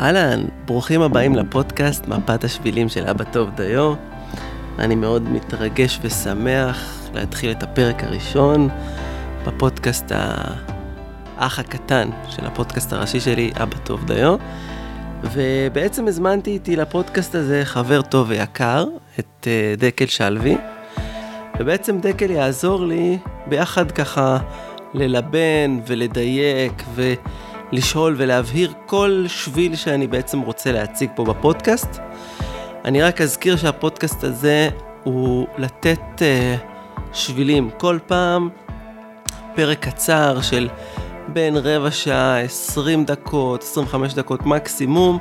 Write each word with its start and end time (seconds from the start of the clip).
אהלן, 0.00 0.44
ברוכים 0.64 1.02
הבאים 1.02 1.34
לפודקאסט 1.34 2.08
מפת 2.08 2.44
השבילים 2.44 2.88
של 2.88 3.06
אבא 3.06 3.24
טוב 3.24 3.50
דיו. 3.56 3.94
אני 4.78 4.94
מאוד 4.94 5.22
מתרגש 5.22 5.98
ושמח 6.02 7.08
להתחיל 7.14 7.50
את 7.50 7.62
הפרק 7.62 8.04
הראשון 8.04 8.68
בפודקאסט 9.46 10.12
האח 10.14 11.58
הקטן 11.58 12.08
של 12.28 12.46
הפודקאסט 12.46 12.92
הראשי 12.92 13.20
שלי, 13.20 13.50
אבא 13.62 13.76
טוב 13.76 14.04
דיו. 14.06 14.36
ובעצם 15.22 16.08
הזמנתי 16.08 16.50
איתי 16.50 16.76
לפודקאסט 16.76 17.34
הזה 17.34 17.64
חבר 17.64 18.02
טוב 18.02 18.28
ויקר, 18.28 18.84
את 19.18 19.46
אה, 19.46 19.74
דקל 19.78 20.06
שלוי. 20.06 20.56
ובעצם 21.58 21.98
דקל 22.00 22.30
יעזור 22.30 22.86
לי 22.86 23.18
ביחד 23.46 23.90
ככה 23.92 24.38
ללבן 24.94 25.78
ולדייק 25.86 26.82
ולשאול 27.74 28.14
ולהבהיר 28.18 28.72
כל 28.86 29.24
שביל 29.28 29.76
שאני 29.76 30.06
בעצם 30.06 30.40
רוצה 30.40 30.72
להציג 30.72 31.10
פה 31.14 31.24
בפודקאסט. 31.24 31.98
אני 32.84 33.02
רק 33.02 33.20
אזכיר 33.20 33.56
שהפודקאסט 33.56 34.24
הזה 34.24 34.68
הוא 35.04 35.46
לתת 35.58 36.00
uh, 36.16 36.22
שבילים 37.12 37.70
כל 37.78 37.98
פעם, 38.06 38.48
פרק 39.54 39.78
קצר 39.78 40.40
של 40.40 40.68
בין 41.28 41.56
רבע 41.56 41.90
שעה, 41.90 42.40
20 42.40 43.04
דקות, 43.04 43.62
25 43.62 44.14
דקות 44.14 44.46
מקסימום, 44.46 45.18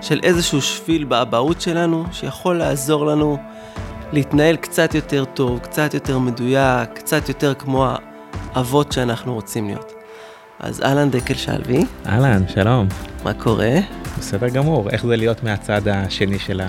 של 0.00 0.20
איזשהו 0.22 0.62
שביל 0.62 1.04
באבהות 1.04 1.60
שלנו, 1.60 2.04
שיכול 2.12 2.56
לעזור 2.58 3.06
לנו 3.06 3.38
להתנהל 4.12 4.56
קצת 4.56 4.94
יותר 4.94 5.24
טוב, 5.24 5.58
קצת 5.58 5.94
יותר 5.94 6.18
מדויק, 6.18 6.90
קצת 6.94 7.28
יותר 7.28 7.54
כמו 7.54 7.86
האבות 8.54 8.92
שאנחנו 8.92 9.34
רוצים 9.34 9.66
להיות. 9.66 9.95
אז 10.60 10.82
אהלן 10.82 11.10
דקל 11.10 11.34
שלוי. 11.34 11.84
אהלן, 12.06 12.48
שלום. 12.48 12.88
מה 13.24 13.34
קורה? 13.34 13.74
בסדר 14.18 14.48
גמור, 14.48 14.90
איך 14.90 15.06
זה 15.06 15.16
להיות 15.16 15.42
מהצד 15.42 15.88
השני 15.88 16.38
של, 16.38 16.60
ה... 16.60 16.68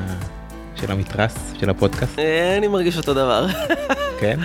של 0.76 0.92
המתרס, 0.92 1.54
של 1.60 1.70
הפודקאסט? 1.70 2.20
אה, 2.20 2.58
אני 2.58 2.68
מרגיש 2.68 2.98
אותו 2.98 3.14
דבר. 3.14 3.48
כן? 4.22 4.40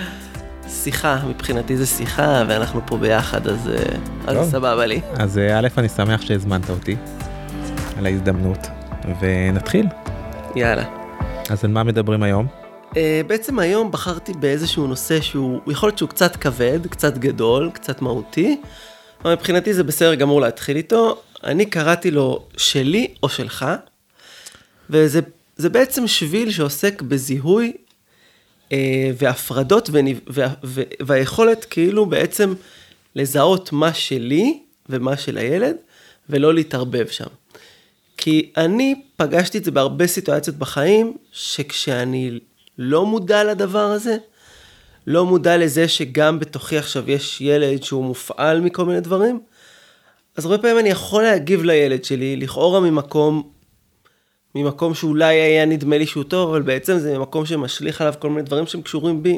שיחה, 0.67 1.19
מבחינתי 1.27 1.77
זה 1.77 1.85
שיחה, 1.85 2.43
ואנחנו 2.47 2.81
פה 2.85 2.97
ביחד, 2.97 3.47
אז, 3.47 3.69
אה, 3.69 3.95
אז 4.27 4.51
סבבה 4.51 4.85
לי. 4.85 5.01
אז 5.13 5.37
אה, 5.37 5.59
א', 5.59 5.67
אני 5.77 5.89
שמח 5.89 6.21
שהזמנת 6.21 6.69
אותי 6.69 6.95
על 7.97 8.05
ההזדמנות, 8.05 8.67
ונתחיל. 9.19 9.87
יאללה. 10.55 10.83
אז 11.49 11.65
על 11.65 11.71
מה 11.71 11.83
מדברים 11.83 12.23
היום? 12.23 12.47
Uh, 12.91 12.95
בעצם 13.27 13.59
היום 13.59 13.91
בחרתי 13.91 14.33
באיזשהו 14.33 14.87
נושא 14.87 15.21
שהוא, 15.21 15.59
יכול 15.67 15.87
להיות 15.87 15.97
שהוא 15.97 16.09
קצת 16.09 16.35
כבד, 16.35 16.87
קצת 16.87 17.17
גדול, 17.17 17.69
קצת 17.73 18.01
מהותי, 18.01 18.61
אבל 19.23 19.33
מבחינתי 19.33 19.73
זה 19.73 19.83
בסדר 19.83 20.15
גמור 20.15 20.41
להתחיל 20.41 20.77
איתו. 20.77 21.21
אני 21.43 21.65
קראתי 21.65 22.11
לו 22.11 22.45
שלי 22.57 23.13
או 23.23 23.29
שלך, 23.29 23.65
וזה 24.89 25.21
בעצם 25.59 26.07
שביל 26.07 26.51
שעוסק 26.51 27.01
בזיהוי 27.01 27.73
uh, 28.69 28.73
והפרדות 29.17 29.89
וניו, 29.91 30.17
וה, 30.27 30.47
וה, 30.63 30.83
והיכולת 31.01 31.65
כאילו 31.65 32.05
בעצם 32.05 32.53
לזהות 33.15 33.71
מה 33.71 33.93
שלי 33.93 34.59
ומה 34.89 35.17
של 35.17 35.37
הילד, 35.37 35.75
ולא 36.29 36.53
להתערבב 36.53 37.07
שם. 37.07 37.27
כי 38.17 38.51
אני 38.57 39.01
פגשתי 39.17 39.57
את 39.57 39.63
זה 39.63 39.71
בהרבה 39.71 40.07
סיטואציות 40.07 40.55
בחיים, 40.55 41.17
שכשאני 41.31 42.39
לא 42.77 43.05
מודע 43.05 43.43
לדבר 43.43 43.85
הזה, 43.91 44.17
לא 45.07 45.25
מודע 45.25 45.57
לזה 45.57 45.87
שגם 45.87 46.39
בתוכי 46.39 46.77
עכשיו 46.77 47.11
יש 47.11 47.41
ילד 47.41 47.83
שהוא 47.83 48.03
מופעל 48.05 48.61
מכל 48.61 48.85
מיני 48.85 49.01
דברים, 49.01 49.39
אז 50.37 50.45
הרבה 50.45 50.57
פעמים 50.57 50.79
אני 50.79 50.89
יכול 50.89 51.23
להגיב 51.23 51.63
לילד 51.63 52.03
שלי, 52.03 52.35
לכאורה 52.35 52.79
ממקום, 52.79 53.51
ממקום 54.55 54.93
שאולי 54.93 55.35
היה 55.35 55.65
נדמה 55.65 55.97
לי 55.97 56.05
שהוא 56.05 56.23
טוב, 56.23 56.49
אבל 56.49 56.61
בעצם 56.61 56.97
זה 56.97 57.19
מקום 57.19 57.45
שמשליך 57.45 58.01
עליו 58.01 58.13
כל 58.19 58.29
מיני 58.29 58.41
דברים 58.41 58.67
שהם 58.67 58.81
קשורים 58.81 59.23
בי. 59.23 59.37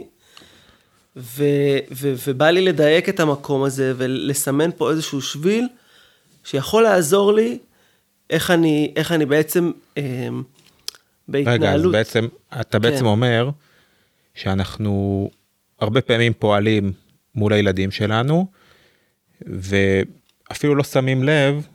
ו, 1.18 1.44
ו, 1.92 2.14
ובא 2.28 2.50
לי 2.50 2.62
לדייק 2.62 3.10
את 3.10 3.20
המקום 3.20 3.64
הזה 3.64 3.94
ולסמן 3.98 4.70
פה 4.78 4.92
איזשהו 4.92 5.22
שביל 5.22 5.68
שיכול 6.44 6.84
לעזור 6.84 7.34
לי 7.34 7.58
איך 8.30 8.52
אני, 8.52 8.94
איך 8.96 9.12
אני 9.12 9.26
בעצם 9.26 9.72
אה, 9.98 10.28
בהתנהלות. 11.28 11.62
רגע, 11.62 11.74
אז 11.74 11.92
בעצם, 11.92 12.28
אתה 12.62 12.80
בעצם 12.80 13.00
כן. 13.00 13.06
אומר 13.06 13.50
שאנחנו 14.36 15.30
הרבה 15.80 16.02
פעמים 16.02 16.34
פועלים 16.34 16.92
מול 17.36 17.54
הילדים 17.54 17.92
שלנו, 17.92 18.48
ואפילו 19.42 20.76
לא 20.76 20.84
שמים 20.84 21.24
לב 21.24 21.68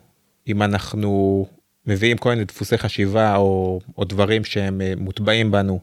אם 0.49 0.63
אנחנו 0.63 1.47
מביאים 1.87 2.17
כל 2.17 2.31
מיני 2.31 2.45
דפוסי 2.45 2.79
חשיבה 2.79 3.37
או, 3.37 3.81
או 3.99 4.05
דברים 4.05 4.45
שהם 4.45 4.81
אה, 4.81 4.93
מוטבעים 4.97 5.51
בנו, 5.51 5.81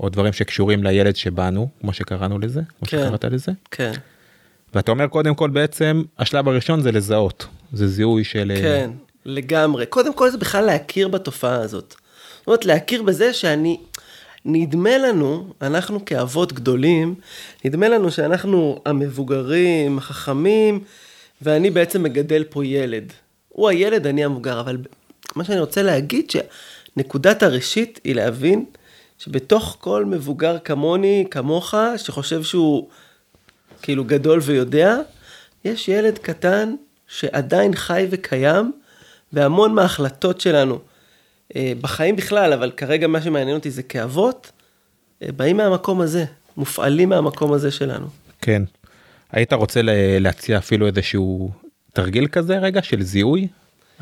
או 0.00 0.08
דברים 0.08 0.32
שקשורים 0.32 0.84
לילד 0.84 1.16
שבנו, 1.16 1.68
כמו 1.80 1.92
שקראנו 1.92 2.38
לזה, 2.38 2.60
כמו 2.78 2.88
כן, 2.88 3.04
שקראת 3.06 3.24
לזה. 3.24 3.52
כן. 3.70 3.92
ואתה 4.74 4.90
אומר 4.90 5.06
קודם 5.06 5.34
כל 5.34 5.50
בעצם, 5.50 6.02
השלב 6.18 6.48
הראשון 6.48 6.80
זה 6.80 6.92
לזהות, 6.92 7.46
זה 7.72 7.88
זיהוי 7.88 8.24
של... 8.24 8.52
אה, 8.56 8.62
כן, 8.62 8.90
לגמרי. 9.24 9.86
קודם 9.86 10.14
כל 10.14 10.30
זה 10.30 10.38
בכלל 10.38 10.64
להכיר 10.64 11.08
בתופעה 11.08 11.60
הזאת. 11.60 11.94
זאת 12.38 12.46
אומרת, 12.46 12.64
להכיר 12.64 13.02
בזה 13.02 13.32
שאני, 13.32 13.80
נדמה 14.44 14.98
לנו, 14.98 15.52
אנחנו 15.62 16.04
כאבות 16.04 16.52
גדולים, 16.52 17.14
נדמה 17.64 17.88
לנו 17.88 18.10
שאנחנו 18.10 18.82
המבוגרים, 18.86 19.98
החכמים, 19.98 20.80
ואני 21.42 21.70
בעצם 21.70 22.02
מגדל 22.02 22.44
פה 22.50 22.66
ילד. 22.66 23.12
הוא 23.48 23.68
הילד, 23.68 24.06
אני 24.06 24.24
המבוגר, 24.24 24.60
אבל 24.60 24.78
מה 25.36 25.44
שאני 25.44 25.60
רוצה 25.60 25.82
להגיד, 25.82 26.30
שנקודת 26.30 27.42
הראשית 27.42 28.00
היא 28.04 28.14
להבין 28.14 28.64
שבתוך 29.18 29.76
כל 29.80 30.04
מבוגר 30.04 30.58
כמוני, 30.58 31.26
כמוך, 31.30 31.74
שחושב 31.96 32.42
שהוא 32.42 32.88
כאילו 33.82 34.04
גדול 34.04 34.40
ויודע, 34.42 34.96
יש 35.64 35.88
ילד 35.88 36.18
קטן 36.18 36.74
שעדיין 37.08 37.74
חי 37.74 38.06
וקיים, 38.10 38.72
והמון 39.32 39.74
מההחלטות 39.74 40.40
שלנו, 40.40 40.78
בחיים 41.56 42.16
בכלל, 42.16 42.52
אבל 42.52 42.70
כרגע 42.70 43.06
מה 43.06 43.22
שמעניין 43.22 43.56
אותי 43.56 43.70
זה 43.70 43.82
כאבות, 43.82 44.52
אה, 45.22 45.32
באים 45.32 45.56
מהמקום 45.56 46.00
הזה, 46.00 46.24
מופעלים 46.56 47.08
מהמקום 47.08 47.52
הזה 47.52 47.70
שלנו. 47.70 48.06
כן. 48.40 48.62
היית 49.32 49.52
רוצה 49.52 49.80
להציע 50.20 50.58
אפילו 50.58 50.86
איזשהו 50.86 51.50
תרגיל 51.92 52.26
כזה 52.26 52.58
רגע 52.58 52.82
של 52.82 53.02
זיהוי? 53.02 53.48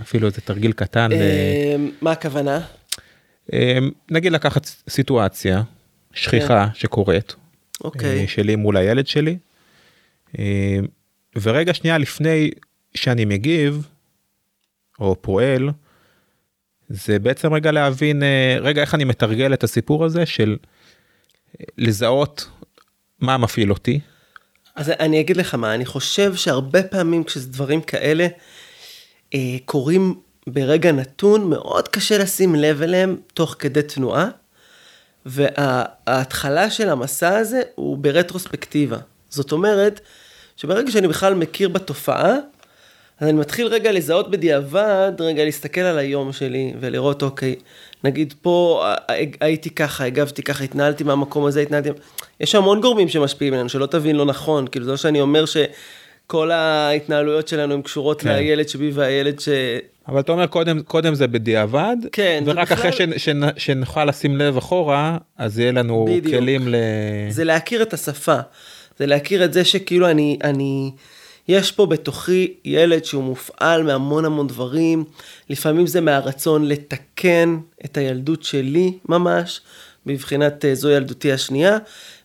אפילו 0.01 0.27
איזה 0.27 0.41
תרגיל 0.41 0.73
קטן. 0.73 1.12
אה, 1.12 1.77
מה 2.01 2.12
הכוונה? 2.12 2.61
נגיד 4.11 4.33
לקחת 4.33 4.67
סיטואציה 4.89 5.63
שכיחה 6.13 6.67
כן. 6.67 6.75
שקורית, 6.75 7.34
אוקיי. 7.84 8.28
שלי 8.28 8.57
מול 8.57 8.77
הילד 8.77 9.07
שלי, 9.07 9.39
ורגע 11.37 11.75
שנייה 11.75 11.99
לפני 11.99 12.51
שאני 12.95 13.25
מגיב, 13.25 13.89
או 15.01 15.17
פועל, 15.23 15.71
זה 16.89 17.19
בעצם 17.19 17.55
רגע 17.55 17.73
להבין, 17.73 18.23
אה, 18.23 18.57
רגע 18.61 18.81
איך 18.81 18.95
אני 18.95 19.05
מתרגל 19.05 19.55
את 19.55 19.65
הסיפור 19.65 20.05
הזה 20.05 20.27
של 20.27 20.57
אה, 21.61 21.65
לזהות 21.79 22.49
מה 23.21 23.39
מפעיל 23.39 23.71
אותי. 23.71 24.01
אז 24.77 24.91
אני 24.91 25.21
אגיד 25.21 25.37
לך 25.37 25.55
מה, 25.55 25.75
אני 25.75 25.87
חושב 25.87 26.35
שהרבה 26.35 26.83
פעמים 26.83 27.25
כשזה 27.25 27.49
דברים 27.49 27.81
כאלה 27.81 28.27
אה, 29.35 29.57
קורים 29.65 30.15
ברגע 30.47 30.93
נתון, 30.93 31.51
מאוד 31.51 31.89
קשה 31.89 32.19
לשים 32.19 32.55
לב 32.55 32.83
אליהם 32.83 33.17
תוך 33.35 33.57
כדי 33.59 33.83
תנועה, 33.83 34.29
וההתחלה 35.27 36.71
של 36.71 36.89
המסע 36.89 37.37
הזה 37.37 37.63
הוא 37.75 37.99
ברטרוספקטיבה. 37.99 38.99
זאת 39.29 39.53
אומרת, 39.53 40.01
שברגע 40.57 40.91
שאני 40.91 41.09
בכלל 41.09 41.35
מכיר 41.35 41.69
בתופעה, 41.69 42.35
אז 43.21 43.28
אני 43.28 43.38
מתחיל 43.38 43.66
רגע 43.66 43.93
לזהות 43.93 44.31
בדיעבד, 44.31 45.12
רגע 45.19 45.44
להסתכל 45.44 45.81
על 45.81 45.99
היום 45.99 46.32
שלי 46.32 46.75
ולראות, 46.81 47.22
אוקיי, 47.22 47.54
נגיד 48.04 48.34
פה 48.42 48.84
הייתי 49.41 49.71
ככה, 49.71 50.04
הגבתי 50.04 50.42
ככה, 50.42 50.65
התנהלתי 50.65 51.04
מהמקום 51.04 51.45
הזה, 51.45 51.60
התנהלתי... 51.60 51.89
יש 52.41 52.54
המון 52.54 52.80
גורמים 52.80 53.09
שמשפיעים 53.09 53.54
עלינו, 53.54 53.68
שלא 53.68 53.86
תבין 53.86 54.16
לא 54.16 54.24
נכון, 54.24 54.66
כאילו 54.66 54.84
זה 54.84 54.91
לא 54.91 54.97
שאני 54.97 55.21
אומר 55.21 55.45
שכל 55.47 56.51
ההתנהלויות 56.51 57.48
שלנו 57.48 57.74
הן 57.74 57.83
קשורות 57.83 58.21
כן. 58.21 58.28
לילד 58.28 58.68
שבי 58.68 58.91
והילד 58.95 59.41
ש... 59.41 59.48
אבל 60.09 60.21
אתה 60.21 60.33
אומר 60.33 60.47
קודם, 60.47 60.83
קודם 60.83 61.15
זה 61.15 61.27
בדיעבד, 61.27 61.97
כן, 62.12 62.45
ורק 62.47 62.59
ובכלל... 62.59 62.78
אחרי 62.78 62.92
ש, 62.92 63.01
ש, 63.16 63.28
שנוכל 63.57 64.04
לשים 64.04 64.36
לב 64.36 64.57
אחורה, 64.57 65.19
אז 65.39 65.59
יהיה 65.59 65.72
לנו 65.72 66.07
בדיוק. 66.09 66.34
כלים 66.34 66.69
ל... 66.69 66.74
זה 67.30 67.45
להכיר 67.45 67.83
את 67.83 67.92
השפה, 67.95 68.36
זה 68.98 69.07
להכיר 69.07 69.45
את 69.45 69.53
זה 69.53 69.65
שכאילו 69.65 70.10
אני... 70.10 70.39
אני... 70.45 70.91
יש 71.48 71.72
פה 71.72 71.87
בתוכי 71.87 72.54
ילד 72.65 73.04
שהוא 73.04 73.25
מופעל 73.25 73.83
מהמון 73.83 74.25
המון 74.25 74.47
דברים, 74.47 75.04
לפעמים 75.51 75.87
זה 75.87 76.01
מהרצון 76.01 76.69
לתקן 76.69 77.59
את 77.84 77.97
הילדות 77.97 78.43
שלי 78.43 78.98
ממש, 79.09 79.60
בבחינת 80.07 80.65
אה, 80.65 80.75
זו 80.75 80.91
ילדותי 80.91 81.33
השנייה, 81.33 81.78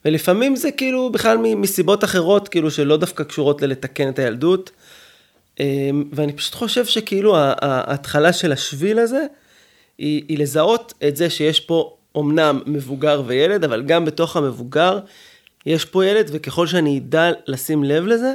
ולפעמים 0.05 0.55
זה 0.55 0.71
כאילו 0.71 1.09
בכלל 1.11 1.37
מסיבות 1.37 2.03
אחרות, 2.03 2.47
כאילו 2.47 2.71
שלא 2.71 2.97
דווקא 2.97 3.23
קשורות 3.23 3.61
ללתקן 3.61 4.09
את 4.09 4.19
הילדות. 4.19 4.71
אמ, 5.59 6.03
ואני 6.13 6.33
פשוט 6.33 6.53
חושב 6.55 6.85
שכאילו 6.85 7.35
ההתחלה 7.37 8.33
של 8.33 8.51
השביל 8.51 8.99
הזה, 8.99 9.25
היא, 9.97 10.23
היא 10.27 10.37
לזהות 10.37 10.93
את 11.07 11.15
זה 11.15 11.29
שיש 11.29 11.59
פה 11.59 11.97
אומנם 12.15 12.59
מבוגר 12.65 13.23
וילד, 13.25 13.63
אבל 13.63 13.83
גם 13.83 14.05
בתוך 14.05 14.37
המבוגר 14.37 14.99
יש 15.65 15.85
פה 15.85 16.05
ילד, 16.05 16.29
וככל 16.33 16.67
שאני 16.67 16.97
אדע 16.97 17.31
לשים 17.47 17.83
לב 17.83 18.05
לזה, 18.05 18.33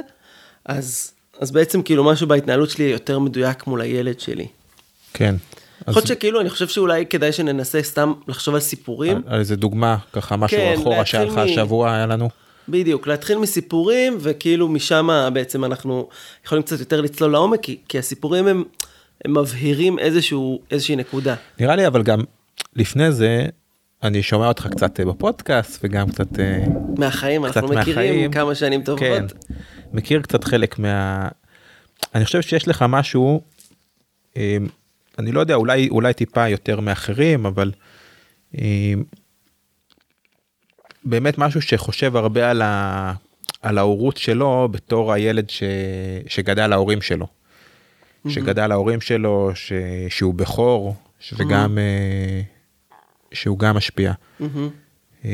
אז, 0.67 1.11
אז 1.39 1.51
בעצם 1.51 1.81
כאילו 1.81 2.03
משהו 2.03 2.27
בהתנהלות 2.27 2.69
שלי 2.69 2.83
יותר 2.83 3.19
מדויק 3.19 3.67
מול 3.67 3.81
הילד 3.81 4.19
שלי. 4.19 4.47
כן. 5.13 5.35
יכול 5.81 5.93
להיות 5.93 6.07
שכאילו, 6.07 6.41
אני 6.41 6.49
חושב 6.49 6.67
שאולי 6.67 7.05
כדאי 7.05 7.31
שננסה 7.31 7.83
סתם 7.83 8.13
לחשוב 8.27 8.55
על 8.55 8.61
סיפורים. 8.61 9.17
על, 9.17 9.23
על 9.27 9.39
איזה 9.39 9.55
דוגמה, 9.55 9.97
ככה 10.13 10.37
משהו 10.37 10.57
כן, 10.57 10.75
אחורה 10.77 11.05
שהיה 11.05 11.25
לך 11.25 11.37
השבוע 11.37 11.93
היה 11.93 12.05
לנו. 12.05 12.29
בדיוק, 12.69 13.07
להתחיל 13.07 13.37
מסיפורים, 13.37 14.17
וכאילו 14.19 14.67
משם 14.67 15.29
בעצם 15.33 15.65
אנחנו 15.65 16.09
יכולים 16.45 16.63
קצת 16.63 16.79
יותר 16.79 17.01
לצלול 17.01 17.31
לעומק, 17.31 17.59
כי, 17.61 17.77
כי 17.87 17.99
הסיפורים 17.99 18.47
הם, 18.47 18.63
הם 19.25 19.37
מבהירים 19.37 19.99
איזשהו, 19.99 20.61
איזושהי 20.71 20.95
נקודה. 20.95 21.35
נראה 21.59 21.75
לי 21.75 21.87
אבל 21.87 22.03
גם 22.03 22.19
לפני 22.75 23.11
זה 23.11 23.45
אני 24.03 24.23
שומע 24.23 24.47
אותך 24.47 24.67
קצת 24.71 24.99
אה, 24.99 25.05
בפודקאסט 25.05 25.79
וגם 25.83 26.09
קצת 26.09 26.39
אה, 26.39 26.65
מהחיים, 26.97 27.45
קצת 27.45 27.57
אנחנו 27.57 27.75
מכירים 27.75 28.13
מהחיים. 28.13 28.31
כמה 28.31 28.55
שנים 28.55 28.83
טובות. 28.83 28.99
כן, 28.99 29.25
מכיר 29.97 30.21
קצת 30.21 30.43
חלק 30.43 30.79
מה... 30.79 31.27
אני 32.15 32.25
חושב 32.25 32.41
שיש 32.41 32.67
לך 32.67 32.85
משהו, 32.89 33.41
אה, 34.37 34.57
אני 35.19 35.31
לא 35.31 35.39
יודע, 35.39 35.55
אולי, 35.55 35.89
אולי 35.89 36.13
טיפה 36.13 36.47
יותר 36.49 36.79
מאחרים, 36.79 37.45
אבל 37.45 37.71
אה, 38.57 38.93
באמת 41.03 41.37
משהו 41.37 41.61
שחושב 41.61 42.15
הרבה 42.15 42.49
על, 42.51 42.61
ה... 42.61 43.13
על 43.61 43.77
ההורות 43.77 44.17
שלו 44.17 44.67
בתור 44.71 45.13
הילד 45.13 45.49
ש... 45.49 45.63
שגדל 46.27 46.67
להורים 46.67 47.01
שלו. 47.01 47.27
שגדל 48.29 48.67
להורים 48.67 49.01
שלו, 49.01 49.51
ש... 49.55 49.71
שהוא 50.09 50.33
בכור, 50.33 50.95
וגם 51.37 51.77
אה, 51.77 52.41
שהוא 53.33 53.59
גם 53.59 53.75
משפיע. 53.77 54.13
אה, 55.25 55.29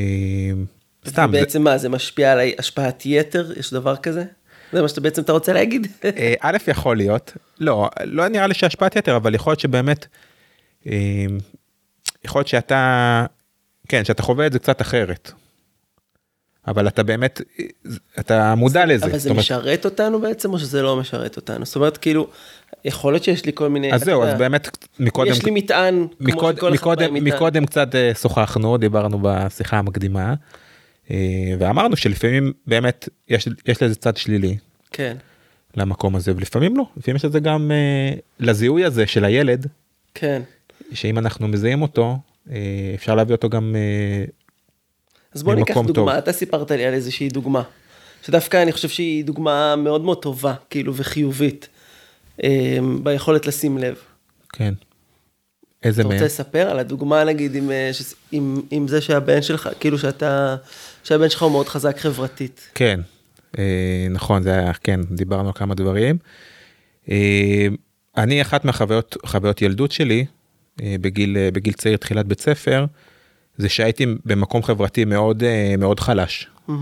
סתם, 1.08 1.30
זה- 1.32 1.40
בעצם 1.40 1.64
מה, 1.64 1.78
זה 1.78 1.90
משפיע 1.90 2.32
על 2.32 2.40
השפעת 2.60 3.06
יתר? 3.06 3.52
יש 3.60 3.74
דבר 3.74 3.96
כזה? 3.96 4.24
זה 4.74 4.82
מה 4.82 4.88
שאתה 4.88 5.02
בעצם 5.02 5.22
אתה 5.22 5.32
רוצה 5.32 5.54
להגיד? 5.54 5.88
אה, 6.06 6.34
א' 6.40 6.58
יכול 6.68 6.98
להיות 6.98 7.38
לא 7.60 7.90
לא 8.04 8.28
נראה 8.28 8.48
לי 8.48 8.54
שהשפעת 8.54 8.96
יתר 8.96 9.16
אבל 9.16 9.36
יכול 9.36 9.52
להיות 9.52 9.60
שבאמת 9.60 10.08
אה, 10.88 11.26
יכול 12.26 12.40
להיות 12.40 12.48
שאתה 12.48 13.26
כן 13.88 14.06
שאתה 14.06 14.24
חווה 14.24 14.48
את 14.48 14.54
זה 14.54 14.60
קצת 14.60 14.82
אחרת. 14.82 15.32
אבל 16.68 16.88
אתה 16.88 17.04
באמת 17.04 17.42
אה, 17.60 17.66
אתה 18.20 18.56
מודע 18.56 18.86
לזה. 18.86 19.06
אבל 19.06 19.18
זה 19.18 19.30
אומרת, 19.30 19.44
משרת 19.44 19.86
אותנו 19.86 20.22
בעצם, 20.22 20.54
או 20.54 20.60
שזה 20.60 20.82
לא 20.82 20.96
משרת 20.96 21.36
אותנו? 21.36 21.66
זאת 21.66 21.76
אומרת, 21.76 21.98
כאילו, 21.98 22.28
יכול 22.86 23.14
להיות 23.14 23.24
שיש 23.24 23.46
לי 23.46 23.52
כל 23.56 23.70
מיני... 23.70 23.94
אז 23.94 24.04
זהו 24.04 24.24
אז 24.24 24.38
באמת 24.38 24.78
מקודם 25.00 25.32
יש 25.32 25.46
לי 25.46 25.52
מטען, 25.52 26.08
כמו 26.20 26.28
מקוד, 26.28 26.56
שכל 26.56 26.74
אחד 26.74 26.86
בא 26.86 26.92
מקודם, 26.92 27.16
עם 27.16 27.24
מטען. 27.24 27.36
מקודם 27.36 27.66
קצת 27.66 27.88
שוחחנו 28.22 28.78
דיברנו 28.78 29.20
בשיחה 29.22 29.78
המקדימה 29.78 30.34
ואמרנו 31.60 31.96
שלפעמים 31.96 32.54
באמת 32.68 33.10
יש 33.30 33.48
יש 33.68 33.84
לזה 33.84 33.96
צד 33.96 34.18
שלילי 34.18 34.58
כן, 34.92 35.18
למקום 35.78 36.16
הזה 36.16 36.32
ולפעמים 36.36 36.78
לא 36.78 36.86
לפעמים 36.98 37.16
יש 37.16 37.26
לזה 37.26 37.40
גם 37.40 37.72
אה, 37.72 38.14
לזיהוי 38.40 38.86
הזה 38.86 39.08
של 39.08 39.26
הילד 39.26 39.68
כן. 40.14 40.42
שאם 40.94 41.18
אנחנו 41.18 41.48
מזהים 41.48 41.82
אותו 41.82 42.18
אה, 42.52 42.92
אפשר 42.96 43.16
להביא 43.16 43.36
אותו 43.36 43.50
גם 43.50 43.76
אה, 43.76 44.26
אז 45.34 45.44
בוא 45.44 45.56
ניקח 45.56 45.74
דוגמה, 45.74 45.94
טוב. 45.94 46.10
אתה 46.10 46.32
סיפרת 46.32 46.72
לי 46.72 46.86
על 46.86 46.94
איזושהי 46.94 47.30
דוגמה, 47.30 47.62
שדווקא 48.26 48.64
אני 48.64 48.72
חושב 48.72 48.90
שהיא 48.90 49.26
דוגמה 49.26 49.76
מאוד 49.76 50.04
מאוד 50.04 50.22
טובה, 50.22 50.54
כאילו, 50.70 50.94
וחיובית, 50.96 51.68
אה, 52.44 52.78
ביכולת 53.04 53.46
לשים 53.48 53.78
לב. 53.78 53.96
כן. 54.54 54.74
איזה 55.84 56.02
אתה 56.02 56.08
מהם? 56.08 56.18
רוצה 56.18 56.26
לספר 56.26 56.70
על 56.70 56.80
הדוגמה, 56.80 57.24
נגיד, 57.24 57.56
עם, 57.56 57.72
אה, 57.72 57.92
עם, 58.32 58.62
עם 58.72 58.88
זה 58.88 59.02
שהבן 59.02 59.42
שלך, 59.42 59.70
כאילו 59.80 59.98
שאתה, 59.98 60.56
שהבן 61.04 61.30
שלך 61.30 61.42
הוא 61.42 61.52
מאוד 61.52 61.68
חזק 61.68 61.98
חברתית. 61.98 62.70
כן. 62.76 63.00
אה, 63.58 64.08
נכון 64.10 64.44
זה 64.44 64.52
היה 64.54 64.74
כן 64.74 65.00
דיברנו 65.12 65.48
על 65.48 65.54
כמה 65.54 65.76
דברים. 65.76 66.18
אה, 67.10 67.68
אני 68.18 68.42
אחת 68.42 68.66
מהחוויות 68.66 69.18
חוויות 69.26 69.62
ילדות 69.62 69.92
שלי 69.92 70.26
אה, 70.82 70.96
בגיל 71.02 71.38
בגיל 71.54 71.74
צעיר 71.74 71.98
תחילת 71.98 72.26
בית 72.26 72.42
ספר 72.42 72.86
זה 73.58 73.70
שהייתי 73.70 74.06
במקום 74.26 74.64
חברתי 74.64 75.06
מאוד 75.06 75.44
מאוד 75.78 76.00
חלש. 76.00 76.48
אה, 76.70 76.76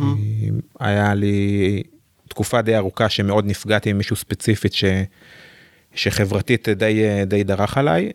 היה 0.79 1.13
לי 1.13 1.83
תקופה 2.29 2.61
די 2.61 2.75
ארוכה 2.75 3.09
שמאוד 3.09 3.45
נפגעתי 3.45 3.93
ממישהו 3.93 4.15
ספציפית 4.15 4.73
ש, 4.73 4.83
שחברתית 5.95 6.69
די 6.69 7.25
די 7.25 7.43
דרך 7.43 7.77
עליי 7.77 8.11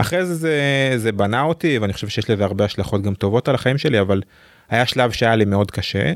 ואחרי 0.00 0.26
זה, 0.26 0.34
זה 0.34 0.92
זה 0.96 1.12
בנה 1.12 1.42
אותי 1.42 1.78
ואני 1.78 1.92
חושב 1.92 2.08
שיש 2.08 2.30
לזה 2.30 2.44
הרבה 2.44 2.64
השלכות 2.64 3.02
גם 3.02 3.14
טובות 3.14 3.48
על 3.48 3.54
החיים 3.54 3.78
שלי 3.78 4.00
אבל 4.00 4.22
היה 4.70 4.86
שלב 4.86 5.10
שהיה 5.10 5.36
לי 5.36 5.44
מאוד 5.44 5.70
קשה. 5.70 6.12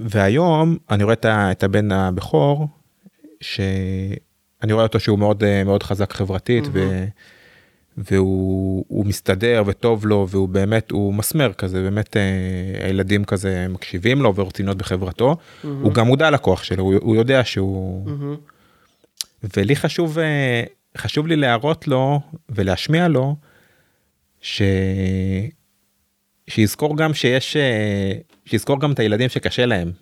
והיום 0.00 0.76
אני 0.90 1.04
רואה 1.04 1.12
את, 1.12 1.24
ה, 1.24 1.50
את 1.50 1.62
הבן 1.62 1.92
הבכור 1.92 2.68
שאני 3.40 4.72
רואה 4.72 4.84
אותו 4.84 5.00
שהוא 5.00 5.18
מאוד 5.18 5.42
מאוד 5.64 5.82
חזק 5.82 6.12
חברתית 6.12 6.64
ו, 6.72 7.04
והוא 7.98 8.84
הוא 8.88 9.06
מסתדר 9.06 9.62
וטוב 9.66 10.06
לו 10.06 10.26
והוא 10.30 10.48
באמת 10.48 10.90
הוא 10.90 11.14
מסמר 11.14 11.52
כזה 11.52 11.82
באמת 11.82 12.16
אה, 12.16 12.86
הילדים 12.86 13.24
כזה 13.24 13.66
מקשיבים 13.68 14.22
לו 14.22 14.34
ורוצים 14.34 14.66
להיות 14.66 14.78
בחברתו. 14.78 15.36
הוא 15.62 15.92
גם 15.92 16.06
מודע 16.06 16.30
לכוח 16.30 16.62
שלו 16.62 16.84
הוא, 16.84 16.94
הוא 17.00 17.16
יודע 17.16 17.44
שהוא 17.44 18.08
ולי 19.56 19.76
חשוב 19.76 20.18
אה, 20.18 20.62
חשוב 20.98 21.26
לי 21.26 21.36
להראות 21.36 21.88
לו 21.88 22.20
ולהשמיע 22.48 23.08
לו 23.08 23.36
ש... 24.40 24.62
שיזכור 26.50 26.96
גם 26.96 27.14
שיש 27.14 27.56
אה, 27.56 28.12
שיזכור 28.44 28.80
גם 28.80 28.92
את 28.92 28.98
הילדים 28.98 29.28
שקשה 29.28 29.66
להם 29.66 29.92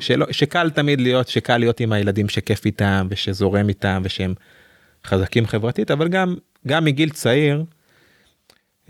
שלא 0.00 0.26
שקל 0.32 0.70
תמיד 0.70 1.00
להיות 1.00 1.28
שקל 1.28 1.58
להיות 1.58 1.80
עם 1.80 1.92
הילדים 1.92 2.28
שכיף 2.28 2.66
איתם 2.66 3.06
ושזורם 3.10 3.68
איתם 3.68 4.02
ושהם 4.04 4.34
חזקים 5.06 5.46
חברתית 5.46 5.90
אבל 5.90 6.08
גם 6.08 6.36
גם 6.66 6.84
מגיל 6.84 7.10
צעיר 7.10 7.64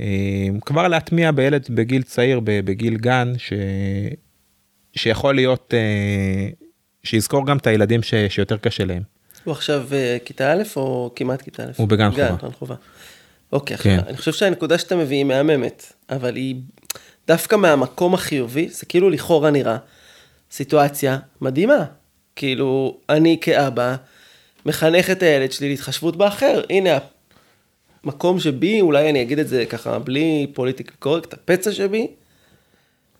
אה, 0.00 0.48
כבר 0.64 0.88
להטמיע 0.88 1.32
בילד 1.32 1.66
בגיל 1.70 2.02
צעיר 2.02 2.40
בגיל 2.44 2.96
גן 2.96 3.32
ש... 3.38 3.52
שיכול 4.96 5.34
להיות 5.34 5.74
אה, 5.76 6.48
שיזכור 7.04 7.46
גם 7.46 7.56
את 7.56 7.66
הילדים 7.66 8.02
ש... 8.02 8.14
שיותר 8.28 8.56
קשה 8.56 8.84
להם. 8.84 9.15
הוא 9.46 9.52
עכשיו 9.52 9.86
אה, 9.92 10.16
כיתה 10.24 10.52
א' 10.52 10.62
או 10.76 11.10
כמעט 11.16 11.42
כיתה 11.42 11.64
א'? 11.64 11.70
הוא 11.76 11.88
בגן 11.88 12.10
חובה. 12.10 12.36
גן 12.42 12.50
חובה. 12.58 12.74
אוקיי, 13.52 13.76
כן. 13.76 13.98
אני 14.06 14.16
חושב 14.16 14.32
שהנקודה 14.32 14.78
שאתה 14.78 14.96
מביא 14.96 15.16
היא 15.16 15.24
מהממת, 15.24 15.92
אבל 16.10 16.36
היא 16.36 16.56
דווקא 17.26 17.56
מהמקום 17.56 18.14
החיובי, 18.14 18.68
זה 18.68 18.86
כאילו 18.86 19.10
לכאורה 19.10 19.50
נראה 19.50 19.76
סיטואציה 20.50 21.18
מדהימה. 21.40 21.84
כאילו, 22.36 22.98
אני 23.08 23.38
כאבא 23.40 23.96
מחנך 24.66 25.10
את 25.10 25.22
הילד 25.22 25.52
שלי 25.52 25.68
להתחשבות 25.68 26.16
באחר. 26.16 26.62
הנה 26.70 26.98
המקום 28.04 28.40
שבי, 28.40 28.80
אולי 28.80 29.10
אני 29.10 29.22
אגיד 29.22 29.38
את 29.38 29.48
זה 29.48 29.64
ככה 29.66 29.98
בלי 29.98 30.46
פוליטיקה 30.54 30.92
קורקט, 30.98 31.32
הפצע 31.32 31.72
שבי, 31.72 32.06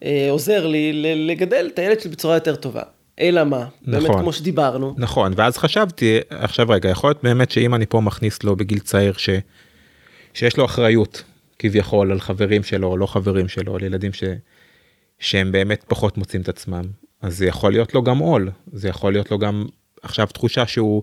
אה, 0.03 0.27
עוזר 0.31 0.67
לי 0.67 0.93
לגדל 1.17 1.71
את 1.75 1.79
הילד 1.79 2.01
שלי 2.01 2.11
בצורה 2.11 2.35
יותר 2.35 2.57
טובה. 2.57 2.83
אלא 3.21 3.45
מה? 3.45 3.67
באמת 3.83 4.03
נכון. 4.03 4.23
כמו 4.23 4.33
שדיברנו. 4.33 4.95
נכון 4.99 5.33
ואז 5.37 5.57
חשבתי 5.59 6.19
עכשיו 6.31 6.69
רגע 6.69 6.89
יכול 6.89 7.11
להיות 7.11 7.23
באמת 7.23 7.51
שאם 7.51 7.75
אני 7.75 7.87
פה 7.87 8.01
מכניס 8.01 8.43
לו 8.43 8.57
בגיל 8.57 8.79
צעיר 8.79 9.13
ש... 9.17 9.31
שיש 10.35 10.57
לו 10.57 10.65
אחריות 10.65 11.23
כביכול 11.59 12.13
על 12.13 12.21
חברים 12.21 12.63
שלו 12.63 12.89
או 12.89 12.97
לא 12.97 13.07
חברים 13.07 13.49
שלו 13.49 13.77
על 13.77 13.85
ילדים 13.85 14.13
ש... 14.13 14.25
שהם 15.19 15.53
באמת 15.53 15.85
פחות 15.89 16.19
מוצאים 16.19 16.43
את 16.43 16.49
עצמם 16.49 16.83
אז 17.23 17.39
זה 17.39 17.47
יכול 17.47 17.73
להיות 17.73 17.95
לו 17.95 18.03
גם 18.03 18.19
עול 18.19 18.51
זה 18.73 18.89
יכול 18.89 19.13
להיות 19.13 19.31
לו 19.31 19.39
גם 19.39 19.67
עכשיו 20.03 20.27
תחושה 20.27 20.67
שהוא 20.67 21.03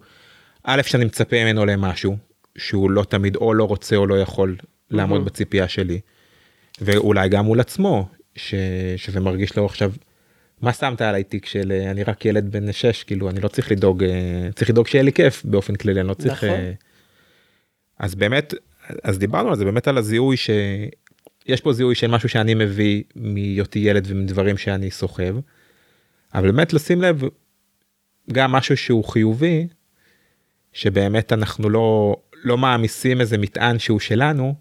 א' 0.63 0.81
שאני 0.85 1.05
מצפה 1.05 1.43
ממנו 1.43 1.65
למשהו 1.65 2.17
שהוא 2.57 2.91
לא 2.91 3.03
תמיד 3.03 3.35
או 3.35 3.53
לא 3.53 3.63
רוצה 3.63 3.95
או 3.95 4.07
לא 4.07 4.19
יכול 4.21 4.55
לעמוד 4.91 5.25
בציפייה 5.25 5.67
שלי 5.67 5.99
ואולי 6.81 7.29
גם 7.29 7.45
מול 7.45 7.59
עצמו 7.59 8.07
ש... 8.35 8.55
שזה 8.97 9.19
מרגיש 9.19 9.57
לו 9.57 9.65
עכשיו. 9.65 9.91
מה 10.63 10.73
שמת 10.73 11.01
עליי 11.01 11.23
תיק 11.23 11.45
של 11.45 11.71
אה, 11.71 11.91
אני 11.91 12.03
רק 12.03 12.25
ילד 12.25 12.51
בן 12.51 12.71
6 12.71 13.03
כאילו 13.03 13.29
אני 13.29 13.41
לא 13.41 13.47
צריך 13.47 13.71
לדאוג 13.71 14.03
אה, 14.03 14.49
צריך 14.55 14.69
לדאוג 14.69 14.87
שיהיה 14.87 15.03
לי 15.03 15.13
כיף 15.13 15.45
באופן 15.45 15.75
כללי 15.75 15.99
אני 15.99 16.07
לא 16.07 16.13
צריך. 16.13 16.43
נכון. 16.43 16.59
אה, 16.59 16.71
אז 17.99 18.15
באמת 18.15 18.53
אז 19.03 19.19
דיברנו 19.19 19.49
על 19.49 19.55
זה 19.55 19.65
באמת 19.65 19.87
על 19.87 19.97
הזיהוי 19.97 20.37
שיש 20.37 21.61
פה 21.61 21.73
זיהוי 21.73 21.95
של 21.95 22.07
משהו 22.07 22.29
שאני 22.29 22.53
מביא 22.53 23.03
מהיותי 23.15 23.79
ילד 23.79 24.05
ומדברים 24.07 24.57
שאני 24.57 24.91
סוחב. 24.91 25.35
אבל 26.33 26.51
באמת 26.51 26.73
לשים 26.73 27.01
לב 27.01 27.23
גם 28.31 28.51
משהו 28.51 28.77
שהוא 28.77 29.05
חיובי 29.05 29.67
שבאמת 30.73 31.33
אנחנו 31.33 31.69
לא 31.69 32.15
לא 32.43 32.57
מעמיסים 32.57 33.21
איזה 33.21 33.37
מטען 33.37 33.79
שהוא 33.79 33.99
שלנו 33.99 34.55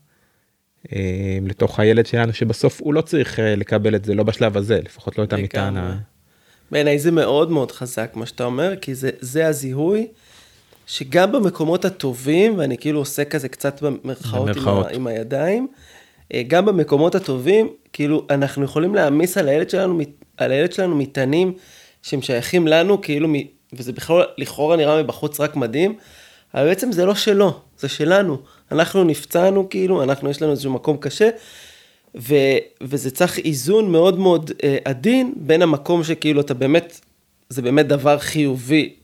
לתוך 1.43 1.81
הילד 1.81 2.07
שלנו 2.07 2.33
שבסוף 2.33 2.81
הוא 2.81 2.95
לא 2.95 3.01
צריך 3.01 3.41
אה, 3.41 3.57
לקבל 3.57 3.95
את 3.95 4.05
זה 4.05 4.15
לא 4.15 4.23
בשלב 4.23 4.57
הזה 4.57 4.81
לפחות 4.85 5.19
לא 5.19 5.25
את 5.25 5.33
המטען. 5.33 5.77
ה... 5.77 5.97
בעיניי 6.71 6.99
זה 6.99 7.11
מאוד 7.11 7.51
מאוד 7.51 7.73
חזק 7.73 8.12
מה 8.15 8.27
שאתה 8.27 8.45
אומר, 8.45 8.75
כי 8.81 8.95
זה, 8.95 9.11
זה 9.21 9.47
הזיהוי 9.47 10.07
שגם 10.87 11.33
במקומות 11.33 11.85
הטובים, 11.85 12.59
ואני 12.59 12.79
כאילו 12.79 12.99
עושה 12.99 13.25
כזה 13.25 13.49
קצת 13.49 13.83
במרכאות, 13.83 14.49
במרכאות. 14.49 14.87
עם, 14.87 14.93
ה, 14.93 14.97
עם 14.97 15.07
הידיים, 15.07 15.69
אה, 16.35 16.43
גם 16.49 16.67
במקומות 16.67 17.15
הטובים, 17.15 17.69
כאילו 17.93 18.27
אנחנו 18.31 18.65
יכולים 18.65 18.95
להעמיס 18.95 19.39
על 19.39 19.49
הילד 19.49 19.71
שלנו, 19.71 20.01
על 20.37 20.53
הילד 20.53 20.73
שלנו 20.73 20.97
מטענים 20.97 21.53
שהם 22.03 22.23
שייכים 22.23 22.67
לנו, 22.67 23.03
כאילו, 23.03 23.29
וזה 23.73 23.93
בכלל 23.93 24.23
לכאורה 24.39 24.77
נראה 24.77 25.03
מבחוץ 25.03 25.41
רק 25.41 25.57
מדהים, 25.57 25.95
אבל 26.55 26.69
בעצם 26.69 26.93
זה 26.93 27.05
לא 27.05 27.15
שלו, 27.15 27.61
זה 27.83 27.89
שלנו. 27.89 28.39
אנחנו 28.73 29.05
נפצענו, 29.05 29.69
כאילו, 29.69 30.03
אנחנו, 30.03 30.31
יש 30.31 30.43
לנו 30.43 30.51
איזשהו 30.51 30.73
מקום 30.73 30.97
קשה, 30.97 31.29
ו, 32.15 32.35
וזה 32.81 33.11
צריך 33.11 33.39
איזון 33.39 33.93
מאוד 33.93 34.19
מאוד 34.19 34.51
אה, 34.65 34.77
עדין 34.85 35.33
בין 35.37 35.62
המקום 35.62 36.05
שכאילו 36.05 36.41
אתה 36.41 36.55
באמת, 36.55 37.01
זה 37.49 37.62
באמת 37.62 37.87
דבר 37.87 38.19
חיובי, 38.19 38.95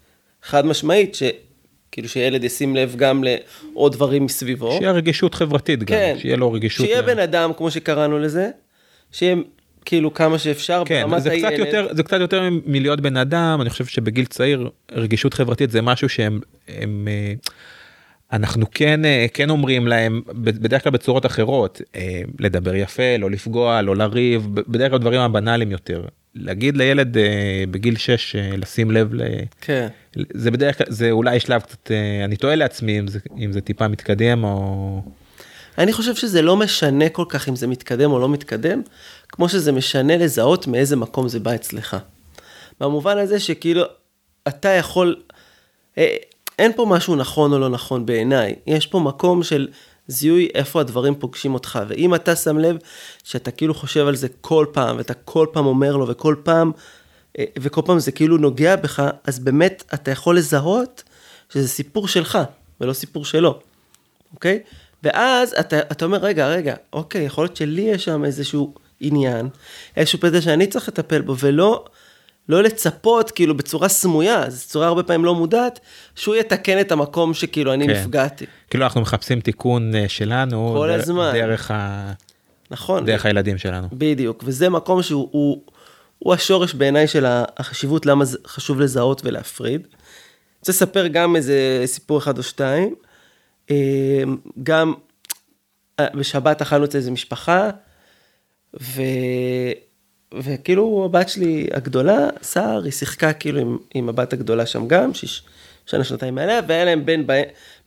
חד 0.43 0.67
משמעית, 0.67 1.15
שכאילו 1.15 2.09
שילד 2.09 2.45
ישים 2.45 2.77
לב 2.77 2.95
גם 2.97 3.25
לעוד 3.25 3.93
דברים 3.93 4.25
מסביבו. 4.25 4.73
שיהיה 4.73 4.93
רגישות 4.93 5.35
חברתית 5.35 5.79
גם, 5.79 5.87
כן. 5.87 6.17
שיהיה 6.19 6.37
לו 6.37 6.53
רגישות. 6.53 6.87
שיהיה 6.87 7.01
ל- 7.03 7.07
בן 7.07 7.19
אדם, 7.19 7.53
כמו 7.57 7.71
שקראנו 7.71 8.19
לזה, 8.19 8.51
שיהיה 9.13 9.37
כאילו 9.85 10.15
כמה 10.15 10.39
שאפשר 10.39 10.83
כן, 10.87 11.03
ברמת 11.03 11.23
זה 11.23 11.31
קצת, 11.31 11.49
הילד. 11.49 11.59
יותר, 11.59 11.89
זה 11.93 12.03
קצת 12.03 12.21
יותר 12.21 12.49
מלהיות 12.67 13.01
בן 13.01 13.17
אדם, 13.17 13.59
אני 13.61 13.71
חושב 13.71 13.87
שבגיל 13.87 14.25
צעיר 14.25 14.71
רגישות 14.93 15.35
חברתית 15.35 15.71
זה 15.71 15.83
משהו 15.83 16.09
שהם, 16.09 16.41
הם, 16.69 17.09
אה, 17.11 17.33
אנחנו 18.33 18.67
כן, 18.71 19.05
אה, 19.05 19.27
כן 19.35 19.51
אומרים 19.51 19.89
להם, 19.89 20.23
בדרך 20.35 20.83
כלל 20.83 20.93
בצורות 20.93 21.27
אחרות, 21.27 21.81
אה, 21.97 22.21
לדבר 22.39 22.75
יפה, 22.75 23.17
לא 23.19 23.31
לפגוע, 23.31 23.83
לא 23.83 23.97
לריב, 23.97 24.49
בדרך 24.55 24.91
כלל 24.91 24.99
דברים 24.99 25.21
הבנאליים 25.21 25.71
יותר. 25.71 26.05
להגיד 26.35 26.77
לילד 26.77 27.17
אה, 27.17 27.65
בגיל 27.71 27.97
6 27.97 28.37
אה, 28.37 28.57
לשים 28.57 28.91
לב 28.91 29.15
ל... 29.15 29.23
כן. 29.61 29.89
זה 30.35 30.51
בדרך 30.51 30.79
כלל, 30.79 30.87
זה 30.91 31.11
אולי 31.11 31.41
שלב 31.41 31.61
קצת, 31.61 31.91
אני 32.25 32.37
תוהה 32.37 32.55
לעצמי 32.55 32.99
אם 32.99 33.09
זה, 33.09 33.19
אם 33.39 33.53
זה 33.53 33.61
טיפה 33.61 33.89
מתקדם 33.89 34.45
או... 34.45 35.03
אני 35.79 35.93
חושב 35.93 36.15
שזה 36.15 36.43
לא 36.43 36.57
משנה 36.57 37.09
כל 37.09 37.25
כך 37.29 37.49
אם 37.49 37.57
זה 37.57 37.67
מתקדם 37.67 38.13
או 38.13 38.19
לא 38.19 38.29
מתקדם, 38.29 38.83
כמו 39.29 39.49
שזה 39.49 39.73
משנה 39.73 40.17
לזהות 40.17 40.67
מאיזה 40.67 40.97
מקום 40.97 41.29
זה 41.29 41.41
בא 41.41 41.55
אצלך. 41.55 41.97
במובן 42.81 43.19
הזה 43.19 43.41
שכאילו, 43.41 43.83
אתה 44.49 44.69
יכול, 44.69 45.17
אין 46.59 46.73
פה 46.77 46.87
משהו 46.89 47.17
נכון 47.17 47.53
או 47.53 47.59
לא 47.59 47.69
נכון 47.69 48.07
בעיניי, 48.07 48.55
יש 48.67 48.87
פה 48.87 49.01
מקום 49.01 49.43
של 49.43 49.69
זיהוי 50.09 50.49
איפה 50.55 50.81
הדברים 50.81 51.15
פוגשים 51.15 51.55
אותך, 51.55 51.79
ואם 51.89 52.15
אתה 52.15 52.37
שם 52.37 52.59
לב 52.59 52.77
שאתה 53.25 53.51
כאילו 53.51 53.75
חושב 53.75 54.07
על 54.07 54.17
זה 54.17 54.29
כל 54.41 54.67
פעם, 54.73 54.97
ואתה 54.97 55.15
כל 55.15 55.47
פעם 55.53 55.67
אומר 55.67 55.97
לו, 55.97 56.09
וכל 56.09 56.37
פעם, 56.43 56.73
אה, 57.39 57.45
וכל 57.59 57.83
פעם 57.85 57.99
זה 57.99 58.13
כאילו 58.13 58.39
נוגע 58.39 58.77
בך, 58.77 59.03
אז 59.25 59.39
באמת 59.39 59.85
אתה 59.95 60.11
יכול 60.11 60.39
לזהות 60.39 61.03
שזה 61.53 61.69
סיפור 61.69 62.09
שלך, 62.09 62.39
ולא 62.81 62.93
סיפור 62.93 63.25
שלו. 63.25 63.59
אוקיי? 64.35 64.61
ואז 65.03 65.55
אתה, 65.61 65.79
אתה 65.81 66.05
אומר, 66.05 66.19
רגע, 66.19 66.49
רגע, 66.49 66.75
אוקיי, 66.93 67.23
יכול 67.23 67.45
להיות 67.45 67.57
שלי 67.57 67.83
יש 67.83 68.05
שם 68.05 68.25
איזשהו 68.25 68.75
עניין, 69.01 69.49
איזשהו 69.97 70.21
פתע 70.21 70.41
שאני 70.41 70.67
צריך 70.67 70.89
לטפל 70.89 71.21
בו, 71.21 71.39
ולא 71.39 71.85
לא 72.49 72.63
לצפות, 72.63 73.31
כאילו, 73.31 73.57
בצורה 73.57 73.89
סמויה, 73.89 74.51
זו 74.51 74.69
צורה 74.69 74.87
הרבה 74.87 75.03
פעמים 75.03 75.25
לא 75.25 75.35
מודעת, 75.35 75.81
שהוא 76.15 76.37
יתקן 76.37 76.81
את 76.81 76.93
המקום 76.93 77.35
שכאילו 77.35 77.73
אני 77.75 77.87
כן. 77.87 77.93
נפגעתי. 77.93 78.47
כאילו 78.71 78.85
אנחנו 78.85 79.01
מחפשים 79.01 79.41
תיקון 79.41 79.95
אה, 79.95 80.09
שלנו, 80.09 80.75
כל 80.77 80.91
הזמן. 80.91 81.33
דרך, 81.35 81.71
ה... 81.71 82.13
נכון? 82.71 83.05
דרך 83.05 83.27
הילדים 83.27 83.59
שלנו. 83.59 83.89
בדיוק, 83.93 84.43
וזה 84.47 84.69
מקום 84.69 85.03
שהוא 85.03 85.29
הוא, 85.33 85.63
הוא 86.19 86.35
השורש 86.35 86.75
בעיניי 86.75 87.07
של 87.07 87.25
החשיבות 87.29 88.07
למה 88.07 88.25
חשוב 88.47 88.81
לזהות 88.81 89.23
ולהפריד. 89.25 89.81
אני 89.81 90.61
רוצה 90.61 90.73
לספר 90.73 91.07
גם 91.07 91.37
איזה 91.37 91.83
סיפור 91.87 92.19
אחד 92.19 92.39
או 92.39 92.43
שתיים. 92.43 92.95
אה, 93.71 94.23
גם 94.63 94.95
אה, 96.01 96.07
בשבת 96.15 96.63
אכלנו 96.63 96.85
אצל 96.85 96.99
איזה 96.99 97.11
משפחה, 97.11 97.71
ו... 98.81 99.03
וכאילו 100.35 101.03
הבת 101.05 101.29
שלי 101.29 101.67
הגדולה, 101.73 102.29
סער, 102.43 102.83
היא 102.85 102.93
שיחקה 102.93 103.33
כאילו 103.33 103.61
עם, 103.61 103.77
עם 103.95 104.09
הבת 104.09 104.33
הגדולה 104.33 104.67
שם 104.67 104.89
גם, 104.89 105.15
שיש 105.15 105.43
שנה 105.87 106.05
שנתיים 106.05 106.35
מעליה, 106.35 106.61
והיה 106.69 106.85
להם 106.85 107.07
בן, 107.07 107.27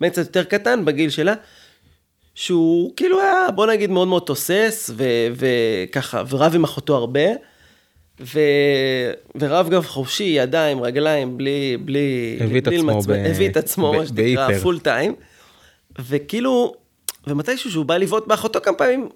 בן 0.02 0.10
קצת 0.10 0.26
יותר 0.26 0.44
קטן 0.44 0.86
בגיל 0.86 1.10
שלה, 1.10 1.34
שהוא 2.36 2.94
כאילו 2.96 3.22
היה, 3.22 3.52
בוא 3.56 3.66
נגיד, 3.68 3.90
מאוד 3.92 4.08
מאוד 4.08 4.24
תוסס, 4.26 4.90
ו- 4.94 5.28
וככה, 5.36 6.24
ורב 6.30 6.56
עם 6.56 6.64
אחותו 6.64 6.96
הרבה, 6.96 7.22
ו- 8.20 9.12
ורב 9.36 9.70
גם 9.70 9.82
חופשי, 9.82 10.24
ידיים, 10.24 10.84
רגליים, 10.84 11.38
בלי, 11.38 11.78
בלי, 11.86 12.38
הביא 12.42 12.60
את 12.60 12.68
בלי 12.68 12.78
עצמו 12.78 12.92
למצמץ, 12.92 13.08
ב- 13.08 13.26
הביא 13.26 13.50
את 13.50 13.58
עצמו, 13.58 13.92
ב- 13.94 13.96
מה 13.96 14.06
שנקרא. 14.06 14.58
פול 14.60 14.80
טיים, 14.80 15.16
וכאילו, 16.00 16.74
ומתישהו 17.28 17.72
שהוא 17.72 17.86
בא 17.86 17.98
לבעוט 17.98 18.28
באחותו 18.28 18.62
כמה 18.62 18.78
פעמים, 18.78 19.10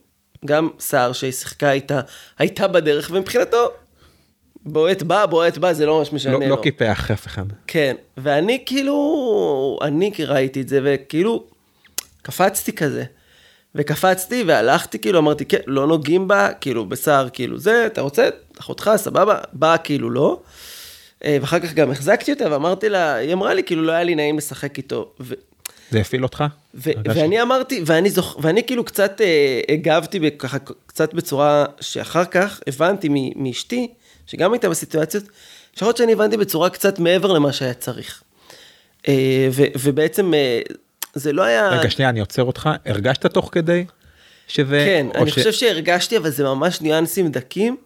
גם 0.46 0.70
סער 0.80 1.12
שהיא 1.12 1.32
שיחקה 1.32 1.72
איתה, 1.72 2.02
הייתה 2.40 2.68
בדרך, 2.68 3.10
ומבחינתו, 3.14 3.72
בועט 4.66 5.04
בא, 5.04 5.26
בועט 5.26 5.58
בא, 5.58 5.74
זה 5.74 5.86
לא 5.86 6.00
ממש 6.00 6.14
משנה 6.14 6.34
לא, 6.34 6.40
לו. 6.40 6.48
לא 6.48 6.62
קיפח 6.62 7.12
אף 7.12 7.28
אחד. 7.28 7.46
כן, 7.68 7.96
ואני 8.18 8.64
כאילו, 8.66 9.80
אני 9.82 10.12
ראיתי 10.28 10.62
את 10.62 10.70
זה, 10.70 10.80
וכאילו, 10.84 11.44
קפצתי 12.22 12.74
כזה. 12.74 13.04
וקפצתי 13.76 14.44
והלכתי, 14.48 15.00
כאילו, 15.00 15.20
אמרתי, 15.20 15.46
כן, 15.46 15.58
לא 15.68 15.88
נוגעים 15.88 16.28
בה, 16.28 16.50
כאילו, 16.62 16.86
בשר, 16.86 17.28
כאילו, 17.34 17.60
זה, 17.60 17.86
אתה 17.86 18.02
רוצה, 18.02 18.30
אחותך, 18.60 18.92
סבבה, 18.96 19.40
באה, 19.54 19.78
כאילו, 19.78 20.10
לא. 20.10 20.42
אה, 21.26 21.38
ואחר 21.42 21.60
כך 21.60 21.74
גם 21.74 21.92
החזקתי 21.92 22.34
אותה, 22.34 22.52
ואמרתי 22.52 22.90
לה, 22.90 23.16
היא 23.16 23.34
אמרה 23.34 23.54
לי, 23.54 23.64
כאילו, 23.64 23.84
לא 23.84 23.92
היה 23.92 24.04
לי 24.04 24.16
נעים 24.16 24.38
לשחק 24.38 24.78
איתו. 24.78 25.14
זה 25.92 26.00
הפעיל 26.00 26.24
אותך? 26.24 26.44
ו-? 26.74 26.90
ואני 27.06 27.42
אמרתי, 27.42 27.82
ואני, 27.86 28.10
זוכ... 28.10 28.38
ואני 28.42 28.64
כאילו 28.64 28.84
קצת 28.84 29.22
אה, 29.22 29.62
הגבתי 29.70 30.20
ככה, 30.38 30.58
קצת 30.86 31.14
בצורה 31.14 31.66
שאחר 31.82 32.26
כך 32.26 32.60
הבנתי 32.68 33.08
מ- 33.10 33.44
מאשתי, 33.44 33.88
שגם 34.28 34.54
הייתה 34.54 34.70
בסיטואציות, 34.70 35.24
להיות 35.82 35.98
שאני 35.98 36.14
הבנתי 36.14 36.38
בצורה 36.38 36.70
קצת 36.70 37.00
מעבר 37.00 37.32
למה 37.34 37.54
שהיה 37.54 37.74
צריך. 37.74 38.24
אה, 39.08 39.48
ו- 39.52 39.64
ובעצם 39.82 40.34
אה, 40.34 40.60
זה 41.14 41.34
לא 41.34 41.44
היה... 41.44 41.70
רגע 41.70 41.90
שנייה 41.90 42.10
אני 42.10 42.20
עוצר 42.20 42.44
אותך 42.44 42.70
הרגשת 42.86 43.26
תוך 43.26 43.50
כדי 43.52 43.86
שזה 44.48 44.84
כן, 44.88 45.08
אני 45.16 45.32
ש- 45.32 45.34
חושב 45.34 45.52
שהרגשתי, 45.52 46.18
אבל 46.18 46.30
זה 46.30 46.44
ממש 46.44 46.82
ניואנסים 46.82 47.32
דקים. 47.32 47.78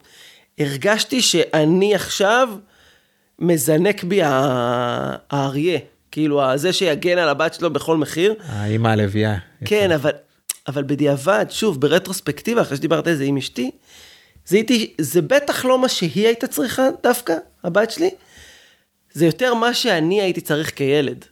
הרגשתי 0.59 1.21
שאני 1.21 1.95
עכשיו 1.95 2.49
מזנק 3.39 4.03
בי 4.03 4.19
האריה, 4.23 5.79
כאילו, 6.11 6.41
זה 6.55 6.73
שיגן 6.73 7.17
על 7.17 7.29
הבת 7.29 7.53
שלו 7.53 7.73
בכל 7.73 7.97
מחיר. 7.97 8.33
האמא 8.47 8.87
הלוויה. 8.87 9.37
כן, 9.65 9.91
אבל, 9.91 10.11
אבל 10.67 10.83
בדיעבד, 10.83 11.45
שוב, 11.49 11.81
ברטרוספקטיבה, 11.81 12.61
אחרי 12.61 12.77
שדיברת 12.77 13.07
על 13.07 13.15
זה 13.15 13.23
עם 13.23 13.37
אשתי, 13.37 13.71
זה, 14.45 14.55
הייתי, 14.55 14.93
זה 15.01 15.21
בטח 15.21 15.65
לא 15.65 15.81
מה 15.81 15.89
שהיא 15.89 16.25
הייתה 16.25 16.47
צריכה 16.47 16.83
דווקא, 17.03 17.33
הבת 17.63 17.91
שלי, 17.91 18.09
זה 19.13 19.25
יותר 19.25 19.53
מה 19.53 19.73
שאני 19.73 20.21
הייתי 20.21 20.41
צריך 20.41 20.71
כילד. 20.75 21.25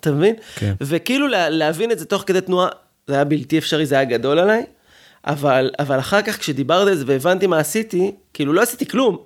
אתה 0.00 0.12
מבין? 0.12 0.34
כן. 0.56 0.74
וכאילו 0.80 1.28
לה, 1.28 1.48
להבין 1.48 1.90
את 1.90 1.98
זה 1.98 2.04
תוך 2.04 2.24
כדי 2.26 2.40
תנועה, 2.40 2.68
זה 3.06 3.14
היה 3.14 3.24
בלתי 3.24 3.58
אפשרי, 3.58 3.86
זה 3.86 3.94
היה 3.94 4.04
גדול 4.04 4.38
עליי, 4.38 4.64
אבל, 5.26 5.70
אבל 5.78 5.98
אחר 5.98 6.22
כך 6.22 6.38
כשדיברתי 6.38 6.90
על 6.90 6.96
זה 6.96 7.04
והבנתי 7.06 7.46
מה 7.46 7.58
עשיתי, 7.58 8.12
כאילו 8.34 8.52
לא 8.52 8.62
עשיתי 8.62 8.86
כלום, 8.86 9.18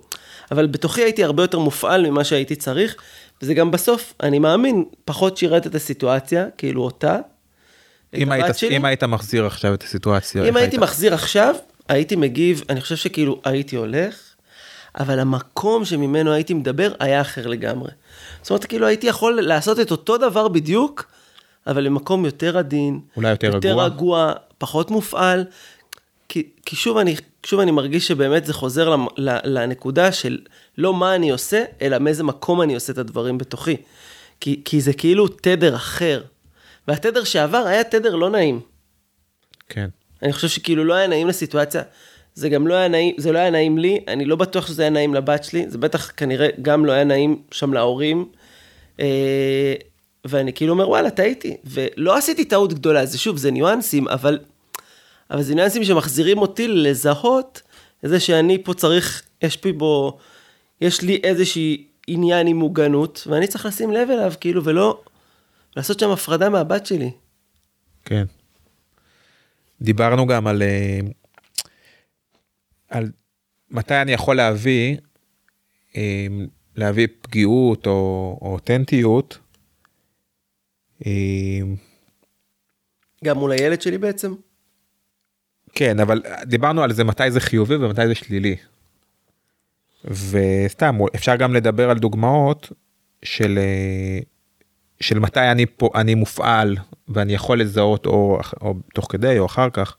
אבל 0.51 0.67
בתוכי 0.67 1.01
הייתי 1.01 1.23
הרבה 1.23 1.43
יותר 1.43 1.59
מופעל 1.59 2.09
ממה 2.09 2.23
שהייתי 2.23 2.55
צריך, 2.55 2.95
וזה 3.41 3.53
גם 3.53 3.71
בסוף, 3.71 4.13
אני 4.23 4.39
מאמין, 4.39 4.85
פחות 5.05 5.37
שירת 5.37 5.67
את 5.67 5.75
הסיטואציה, 5.75 6.45
כאילו 6.57 6.83
אותה. 6.83 7.17
אם 8.13 8.31
היית, 8.31 8.57
שלי. 8.57 8.77
אם 8.77 8.85
היית 8.85 9.03
מחזיר 9.03 9.45
עכשיו 9.45 9.73
את 9.73 9.83
הסיטואציה. 9.83 10.41
אם 10.49 10.55
הייתי 10.55 10.75
היית? 10.75 10.83
מחזיר 10.83 11.13
עכשיו, 11.13 11.55
הייתי 11.89 12.15
מגיב, 12.15 12.63
אני 12.69 12.81
חושב 12.81 12.95
שכאילו 12.95 13.41
הייתי 13.45 13.75
הולך, 13.75 14.15
אבל 14.99 15.19
המקום 15.19 15.85
שממנו 15.85 16.31
הייתי 16.31 16.53
מדבר 16.53 16.93
היה 16.99 17.21
אחר 17.21 17.47
לגמרי. 17.47 17.91
זאת 18.41 18.49
אומרת, 18.49 18.65
כאילו 18.65 18.87
הייתי 18.87 19.07
יכול 19.07 19.41
לעשות 19.41 19.79
את 19.79 19.91
אותו 19.91 20.17
דבר 20.17 20.47
בדיוק, 20.47 21.05
אבל 21.67 21.83
למקום 21.83 22.25
יותר 22.25 22.57
עדין, 22.57 22.99
אולי 23.17 23.29
יותר 23.29 23.47
יותר 23.47 23.69
רגוע. 23.69 23.85
רגוע, 23.85 24.33
פחות 24.57 24.91
מופעל. 24.91 25.45
כי, 26.29 26.49
כי 26.65 26.75
שוב, 26.75 26.97
אני, 26.97 27.15
שוב 27.45 27.59
אני 27.59 27.71
מרגיש 27.71 28.07
שבאמת 28.07 28.45
זה 28.45 28.53
חוזר 28.53 28.89
למ- 28.89 29.07
ל- 29.17 29.57
לנקודה 29.59 30.11
של 30.11 30.39
לא 30.77 30.93
מה 30.93 31.15
אני 31.15 31.29
עושה, 31.29 31.63
אלא 31.81 31.97
מאיזה 31.97 32.23
מקום 32.23 32.61
אני 32.61 32.75
עושה 32.75 32.93
את 32.93 32.97
הדברים 32.97 33.37
בתוכי. 33.37 33.75
כי, 34.39 34.61
כי 34.65 34.81
זה 34.81 34.93
כאילו 34.93 35.27
תדר 35.27 35.75
אחר. 35.75 36.23
והתדר 36.87 37.23
שעבר 37.23 37.57
היה 37.57 37.83
תדר 37.83 38.15
לא 38.15 38.29
נעים. 38.29 38.59
כן. 39.69 39.89
אני 40.23 40.33
חושב 40.33 40.47
שכאילו 40.47 40.83
לא 40.83 40.93
היה 40.93 41.07
נעים 41.07 41.27
לסיטואציה, 41.27 41.81
זה 42.33 42.49
גם 42.49 42.67
לא 42.67 42.73
היה 42.73 42.87
נעים, 42.87 43.15
זה 43.17 43.31
לא 43.31 43.39
היה 43.39 43.49
נעים 43.49 43.77
לי, 43.77 43.99
אני 44.07 44.25
לא 44.25 44.35
בטוח 44.35 44.67
שזה 44.67 44.81
היה 44.81 44.89
נעים 44.89 45.13
לבת 45.13 45.43
שלי, 45.43 45.65
זה 45.69 45.77
בטח 45.77 46.11
כנראה 46.17 46.47
גם 46.61 46.85
לא 46.85 46.91
היה 46.91 47.03
נעים 47.03 47.41
שם 47.51 47.73
להורים. 47.73 48.29
אה, 48.99 49.73
ואני 50.25 50.53
כאילו 50.53 50.73
אומר, 50.73 50.89
וואלה, 50.89 51.09
טעיתי. 51.09 51.57
ולא 51.65 52.17
עשיתי 52.17 52.45
טעות 52.45 52.73
גדולה, 52.73 53.05
זה 53.05 53.17
שוב, 53.17 53.37
זה 53.37 53.51
ניואנסים, 53.51 54.07
אבל, 54.07 54.39
אבל 55.31 55.41
זה 55.41 55.55
ניואנסים 55.55 55.83
שמחזירים 55.83 56.37
אותי 56.37 56.67
לזהות 56.67 57.61
את 58.05 58.09
זה 58.09 58.19
שאני 58.19 58.63
פה 58.63 58.73
צריך, 58.73 59.23
יש 59.41 59.61
בי 59.63 59.71
בו 59.71 60.17
יש 60.81 61.01
לי 61.01 61.19
איזושהי 61.23 61.87
עניין 62.07 62.47
עם 62.47 62.57
מוגנות, 62.57 63.27
ואני 63.29 63.47
צריך 63.47 63.65
לשים 63.65 63.91
לב 63.91 64.09
אליו, 64.09 64.33
כאילו, 64.39 64.63
ולא 64.63 65.01
לעשות 65.75 65.99
שם 65.99 66.09
הפרדה 66.09 66.49
מהבת 66.49 66.85
שלי. 66.85 67.11
כן. 68.05 68.25
דיברנו 69.81 70.27
גם 70.27 70.47
על, 70.47 70.61
אה, 70.61 70.99
על 72.89 73.11
מתי 73.71 74.01
אני 74.01 74.11
יכול 74.11 74.35
להביא, 74.35 74.97
אה, 75.95 76.27
להביא 76.75 77.07
פגיעות 77.21 77.87
או, 77.87 78.39
או 78.41 78.53
אותנטיות. 78.53 79.37
אה, 81.05 81.61
גם 83.23 83.37
מול 83.37 83.51
הילד 83.51 83.81
שלי 83.81 83.97
בעצם? 83.97 84.33
כן, 85.73 85.99
אבל 85.99 86.21
דיברנו 86.43 86.83
על 86.83 86.93
זה 86.93 87.03
מתי 87.03 87.31
זה 87.31 87.39
חיובי 87.39 87.75
ומתי 87.75 88.07
זה 88.07 88.15
שלילי. 88.15 88.55
וסתם, 90.05 90.97
אפשר 91.15 91.35
גם 91.35 91.53
לדבר 91.53 91.89
על 91.89 91.99
דוגמאות 91.99 92.71
של, 93.23 93.59
של 94.99 95.19
מתי 95.19 95.51
אני, 95.51 95.65
פה, 95.65 95.89
אני 95.95 96.15
מופעל 96.15 96.77
ואני 97.07 97.33
יכול 97.33 97.61
לזהות 97.61 98.05
או, 98.05 98.39
או 98.61 98.73
תוך 98.93 99.07
כדי 99.11 99.39
או 99.39 99.45
אחר 99.45 99.69
כך. 99.69 99.95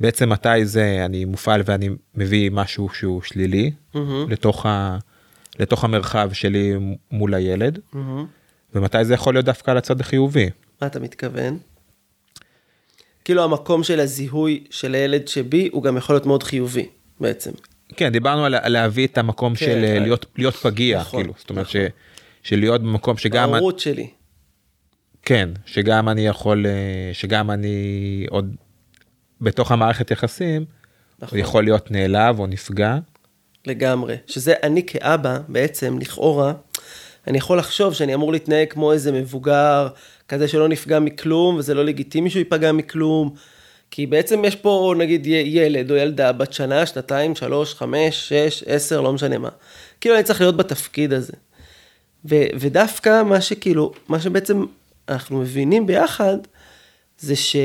בעצם 0.00 0.28
מתי 0.28 0.64
זה 0.66 1.02
אני 1.04 1.24
מופעל 1.24 1.62
ואני 1.64 1.88
מביא 2.14 2.50
משהו 2.50 2.88
שהוא 2.88 3.22
שלילי 3.22 3.70
mm-hmm. 3.94 3.98
לתוך, 4.28 4.66
ה, 4.66 4.98
לתוך 5.58 5.84
המרחב 5.84 6.32
שלי 6.32 6.72
מול 7.10 7.34
הילד, 7.34 7.78
mm-hmm. 7.78 7.98
ומתי 8.74 9.04
זה 9.04 9.14
יכול 9.14 9.34
להיות 9.34 9.44
דווקא 9.44 9.70
על 9.70 9.76
הצד 9.76 10.00
החיובי. 10.00 10.50
מה 10.82 10.86
אתה 10.86 11.00
מתכוון? 11.00 11.58
כאילו 13.26 13.44
המקום 13.44 13.82
של 13.82 14.00
הזיהוי 14.00 14.64
של 14.70 14.94
הילד 14.94 15.28
שבי 15.28 15.68
הוא 15.72 15.82
גם 15.82 15.96
יכול 15.96 16.14
להיות 16.14 16.26
מאוד 16.26 16.42
חיובי 16.42 16.88
בעצם. 17.20 17.50
כן, 17.96 18.12
דיברנו 18.12 18.44
על, 18.44 18.68
להביא 18.68 19.06
את 19.06 19.18
המקום 19.18 19.54
כן, 19.54 19.66
של 19.66 19.84
כן. 19.86 20.02
להיות, 20.02 20.26
להיות 20.38 20.54
פגיע, 20.54 21.00
נכון, 21.00 21.20
כאילו, 21.20 21.34
זאת 21.38 21.50
אומרת 21.50 21.66
נכון. 21.66 21.80
ש, 22.42 22.48
של 22.48 22.60
להיות 22.60 22.82
במקום 22.82 23.16
שגם... 23.16 23.54
ההורות 23.54 23.78
שלי. 23.78 24.10
כן, 25.22 25.48
שגם 25.64 26.08
אני 26.08 26.26
יכול, 26.26 26.66
אה, 26.66 27.10
שגם 27.12 27.50
אני 27.50 28.26
עוד 28.30 28.54
בתוך 29.40 29.72
המערכת 29.72 30.10
יחסים, 30.10 30.64
נכון. 31.18 31.38
יכול 31.38 31.64
להיות 31.64 31.90
נעלב 31.90 32.38
או 32.38 32.46
נפגע. 32.46 32.98
לגמרי, 33.66 34.16
שזה 34.26 34.54
אני 34.62 34.86
כאבא, 34.86 35.38
בעצם, 35.48 35.98
לכאורה, 35.98 36.52
אני 37.26 37.38
יכול 37.38 37.58
לחשוב 37.58 37.94
שאני 37.94 38.14
אמור 38.14 38.32
להתנהג 38.32 38.68
כמו 38.70 38.92
איזה 38.92 39.12
מבוגר, 39.12 39.88
כזה 40.28 40.48
שלא 40.48 40.68
נפגע 40.68 40.98
מכלום, 40.98 41.56
וזה 41.56 41.74
לא 41.74 41.84
לגיטימי 41.84 42.30
שהוא 42.30 42.40
ייפגע 42.40 42.72
מכלום. 42.72 43.34
כי 43.90 44.06
בעצם 44.06 44.44
יש 44.44 44.56
פה 44.56 44.94
נגיד 44.98 45.26
ילד 45.26 45.90
או 45.90 45.96
ילדה 45.96 46.32
בת 46.32 46.52
שנה, 46.52 46.86
שנתיים, 46.86 47.34
שלוש, 47.34 47.74
חמש, 47.74 48.28
שש, 48.28 48.62
עשר, 48.66 49.00
לא 49.00 49.12
משנה 49.12 49.38
מה. 49.38 49.48
כאילו 50.00 50.14
אני 50.14 50.24
צריך 50.24 50.40
להיות 50.40 50.56
בתפקיד 50.56 51.12
הזה. 51.12 51.32
ו- 52.24 52.46
ודווקא 52.54 53.22
מה 53.22 53.40
שכאילו, 53.40 53.92
מה 54.08 54.20
שבעצם 54.20 54.64
אנחנו 55.08 55.40
מבינים 55.40 55.86
ביחד, 55.86 56.36
זה 57.18 57.36
ש... 57.36 57.56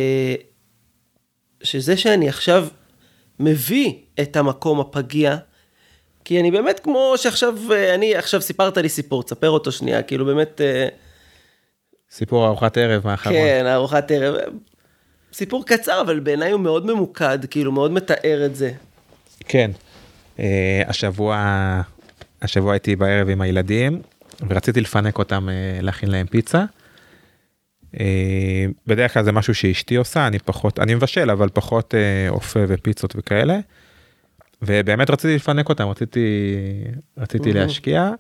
שזה 1.64 1.98
שאני 1.98 2.30
עכשיו 2.30 2.68
מביא 3.40 3.94
את 4.22 4.36
המקום 4.36 4.80
הפגיע, 4.80 5.38
כי 6.26 6.40
אני 6.40 6.52
באמת 6.52 6.80
כמו 6.80 7.14
שעכשיו, 7.18 7.58
אני 7.96 8.16
עכשיו 8.16 8.42
סיפרת 8.42 8.78
לי 8.78 8.90
סיפור, 8.90 9.24
תספר 9.24 9.50
אותו 9.50 9.72
שנייה, 9.72 10.02
כאילו 10.02 10.26
באמת... 10.26 10.62
אה, 10.62 10.88
סיפור 12.12 12.48
ארוחת 12.48 12.78
ערב 12.78 13.02
מהאחרון. 13.06 13.36
כן, 13.36 13.66
ארוחת 13.68 14.12
ערב. 14.12 14.36
סיפור 15.34 15.66
קצר, 15.66 16.02
אבל 16.02 16.20
בעיניי 16.20 16.52
הוא 16.52 16.60
מאוד 16.60 16.86
ממוקד, 16.86 17.40
כאילו 17.50 17.72
מאוד 17.72 17.92
מתאר 17.92 18.46
את 18.46 18.56
זה. 18.56 18.72
כן. 19.48 19.72
Uh, 20.38 20.42
השבוע, 20.88 21.82
השבוע 22.42 22.74
הייתי 22.74 22.96
בערב 22.96 23.30
עם 23.30 23.42
הילדים, 23.42 24.02
ורציתי 24.48 24.82
לפנק 24.82 25.20
אותם, 25.20 25.50
uh, 25.50 25.84
להכין 25.84 26.12
להם 26.12 26.28
פיצה. 26.28 26.66
Uh, 27.96 27.98
בדרך 28.88 29.14
כלל 29.14 29.24
זה 29.24 29.32
משהו 29.32 29.56
שאשתי 29.56 29.96
עושה, 29.96 30.28
אני 30.28 30.40
פחות, 30.40 30.80
אני 30.80 30.96
מבשל, 30.96 31.32
אבל 31.32 31.50
פחות 31.54 31.94
אופה 32.30 32.60
ופיצות 32.68 33.14
וכאלה. 33.18 33.60
ובאמת 34.62 35.10
רציתי 35.10 35.36
לפנק 35.36 35.70
אותם, 35.70 35.88
רציתי, 35.88 36.22
רציתי 37.18 37.54
להשקיע. 37.54 38.12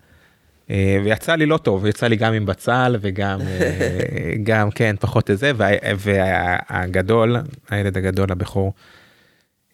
אה, 0.69 0.97
ויצא 1.03 1.35
לי 1.35 1.45
לא 1.45 1.57
טוב, 1.57 1.85
יצא 1.85 2.07
לי 2.07 2.15
גם 2.15 2.33
עם 2.33 2.45
בצל 2.45 2.95
וגם, 3.01 3.41
אה, 3.41 4.33
גם 4.43 4.71
כן, 4.71 4.95
פחות 4.99 5.29
איזה, 5.29 5.51
והגדול, 5.97 7.37
הילד 7.69 7.97
הגדול, 7.97 8.31
הבכור, 8.31 8.73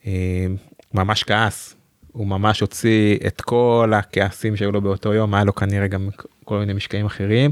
אה, 0.06 0.46
ממש 0.94 1.24
כעס, 1.24 1.76
הוא 2.12 2.28
ממש 2.28 2.60
הוציא 2.60 3.18
את 3.28 3.42
כל 3.42 3.92
הכעסים 3.96 4.56
שהיו 4.56 4.72
לו 4.72 4.82
באותו 4.82 5.14
יום, 5.14 5.34
היה 5.34 5.44
לו 5.44 5.56
כנראה 5.56 5.88
גם 5.88 6.10
כל 6.46 6.60
מיני 6.60 6.74
משקעים 6.74 7.06
אחרים, 7.06 7.52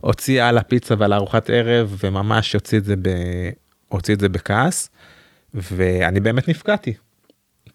הוציא 0.00 0.44
על 0.44 0.58
הפיצה 0.58 0.94
ועל 0.98 1.12
ארוחת 1.12 1.50
ערב, 1.50 1.96
וממש 2.04 2.52
הוציא 2.52 2.78
את 2.78 2.84
זה, 2.84 2.96
ב... 2.96 3.08
הוציא 3.88 4.14
את 4.14 4.20
זה 4.20 4.28
בכעס, 4.28 4.90
ואני 5.54 6.20
באמת 6.20 6.48
נפגעתי. 6.48 6.94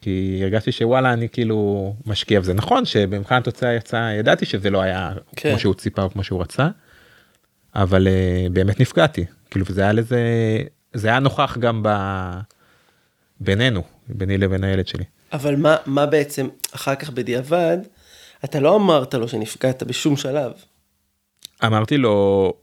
כי 0.01 0.39
הרגשתי 0.43 0.71
שוואלה 0.71 1.13
אני 1.13 1.29
כאילו 1.29 1.95
משקיע 2.05 2.39
וזה 2.39 2.53
נכון 2.53 2.85
שבמבחן 2.85 3.35
התוצאה 3.35 3.73
יצא 3.73 4.11
ידעתי 4.19 4.45
שזה 4.45 4.69
לא 4.69 4.81
היה 4.81 5.11
כן. 5.35 5.49
כמו 5.49 5.59
שהוא 5.59 5.73
ציפה 5.73 6.01
או 6.03 6.09
כמו 6.09 6.23
שהוא 6.23 6.41
רצה. 6.41 6.67
אבל 7.75 8.07
uh, 8.07 8.53
באמת 8.53 8.79
נפגעתי 8.79 9.25
כאילו 9.51 9.65
זה 9.69 9.81
היה 9.81 9.91
לזה 9.91 10.21
זה 10.93 11.07
היה 11.07 11.19
נוכח 11.19 11.57
גם 11.57 11.83
ב... 11.83 11.89
בינינו 13.39 13.83
ביני 14.09 14.37
לבין 14.37 14.63
הילד 14.63 14.87
שלי. 14.87 15.03
אבל 15.33 15.55
מה 15.55 15.75
מה 15.85 16.05
בעצם 16.05 16.47
אחר 16.75 16.95
כך 16.95 17.09
בדיעבד 17.09 17.77
אתה 18.43 18.59
לא 18.59 18.75
אמרת 18.75 19.13
לו 19.13 19.27
שנפגעת 19.27 19.83
בשום 19.83 20.17
שלב. 20.17 20.51
אמרתי 21.65 21.97
לו 21.97 22.53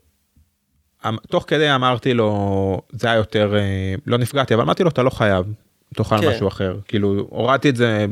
אמ, 1.09 1.17
תוך 1.31 1.45
כדי 1.47 1.75
אמרתי 1.75 2.15
לו 2.15 2.81
זה 2.91 3.09
היה 3.09 3.17
יותר 3.17 3.57
אה, 3.57 3.95
לא 4.07 4.19
נפגעתי 4.19 4.55
אבל 4.55 4.63
אמרתי 4.63 4.83
לו 4.83 4.89
אתה 4.89 5.03
לא 5.03 5.11
חייב 5.11 5.47
תאכל 5.95 6.19
כן. 6.19 6.29
משהו 6.29 6.49
אחר 6.49 6.79
כאילו 6.89 7.27
הורדתי 7.31 7.69
את 7.69 7.77
זה. 7.77 8.07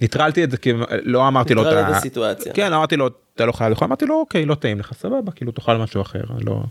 ניטרלתי 0.00 0.44
את 0.44 0.50
זה 0.50 0.56
כי 0.56 0.72
לא 1.02 1.28
אמרתי 1.28 1.54
לו 1.54 1.62
את 1.62 1.76
הסיטואציה. 1.88 2.52
כן 2.52 2.72
אמרתי 2.72 2.96
לו 2.96 3.08
אתה 3.34 3.46
לא 3.46 3.52
חייב 3.52 3.70
לאכול 3.70 3.86
אמרתי 3.86 4.06
לו 4.06 4.14
אוקיי 4.14 4.44
לא 4.44 4.54
טעים 4.54 4.80
לך 4.80 4.92
סבבה 4.94 5.32
כאילו 5.32 5.52
תאכל 5.52 5.76
משהו 5.76 6.02
אחר 6.02 6.22
לא. 6.40 6.62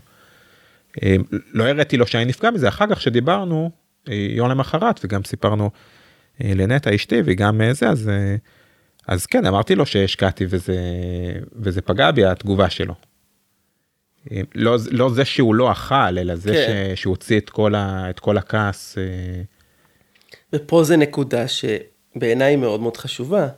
אה, 1.02 1.16
לא 1.52 1.64
הראיתי 1.64 1.96
לו 1.96 2.06
שאני 2.06 2.24
נפגע 2.24 2.50
מזה 2.50 2.68
אחר 2.68 2.86
כך 2.90 3.00
שדיברנו 3.00 3.70
אה, 4.08 4.26
יום 4.30 4.50
למחרת 4.50 5.00
וגם 5.04 5.24
סיפרנו 5.24 5.70
אה, 6.44 6.52
לנטע 6.54 6.94
אשתי 6.94 7.22
וגם 7.24 7.60
זה 7.72 7.88
אז 7.88 8.10
אז 9.06 9.26
כן 9.26 9.46
אמרתי 9.46 9.74
לו 9.74 9.86
שהשקעתי 9.86 10.46
וזה 10.48 10.76
וזה 11.54 11.80
פגע 11.80 12.10
בי 12.10 12.24
התגובה 12.24 12.70
שלו. 12.70 12.94
לא, 14.54 14.76
לא 14.90 15.10
זה 15.10 15.24
שהוא 15.24 15.54
לא 15.54 15.72
אכל 15.72 15.94
אלא 15.94 16.36
זה 16.36 16.52
כן. 16.52 16.92
שהוא 16.96 17.12
הוציא 17.12 17.38
את 17.38 17.50
כל, 17.50 17.74
ה, 17.74 18.10
את 18.10 18.20
כל 18.20 18.38
הכעס. 18.38 18.98
ופה 20.52 20.84
זה 20.84 20.96
נקודה 20.96 21.44
שבעיניי 21.48 22.56
מאוד 22.56 22.80
מאוד 22.80 22.96
חשובה. 22.96 23.48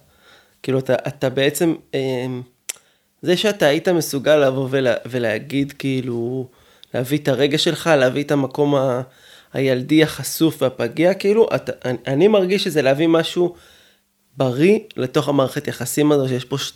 כאילו, 0.62 0.78
אתה, 0.78 0.94
אתה 0.94 1.30
בעצם, 1.30 1.74
אמ, 1.94 2.42
זה 3.22 3.36
שאתה 3.36 3.66
היית 3.66 3.88
מסוגל 3.88 4.36
לבוא 4.36 4.68
ולה, 4.70 4.94
ולהגיד, 5.06 5.72
כאילו, 5.72 6.48
להביא 6.94 7.18
את 7.18 7.28
הרגע 7.28 7.58
שלך, 7.58 7.86
להביא 7.86 8.24
את 8.24 8.30
המקום 8.30 8.74
ה, 8.74 9.02
הילדי 9.52 10.02
החשוף 10.02 10.62
והפגיע, 10.62 11.14
כאילו, 11.14 11.48
אתה, 11.54 11.72
אני, 11.84 11.98
אני 12.06 12.28
מרגיש 12.28 12.64
שזה 12.64 12.82
להביא 12.82 13.06
משהו 13.06 13.54
בריא 14.36 14.78
לתוך 14.96 15.28
המערכת 15.28 15.68
יחסים 15.68 16.12
הזו, 16.12 16.28
שיש 16.28 16.44
פה, 16.44 16.58
ש... 16.58 16.72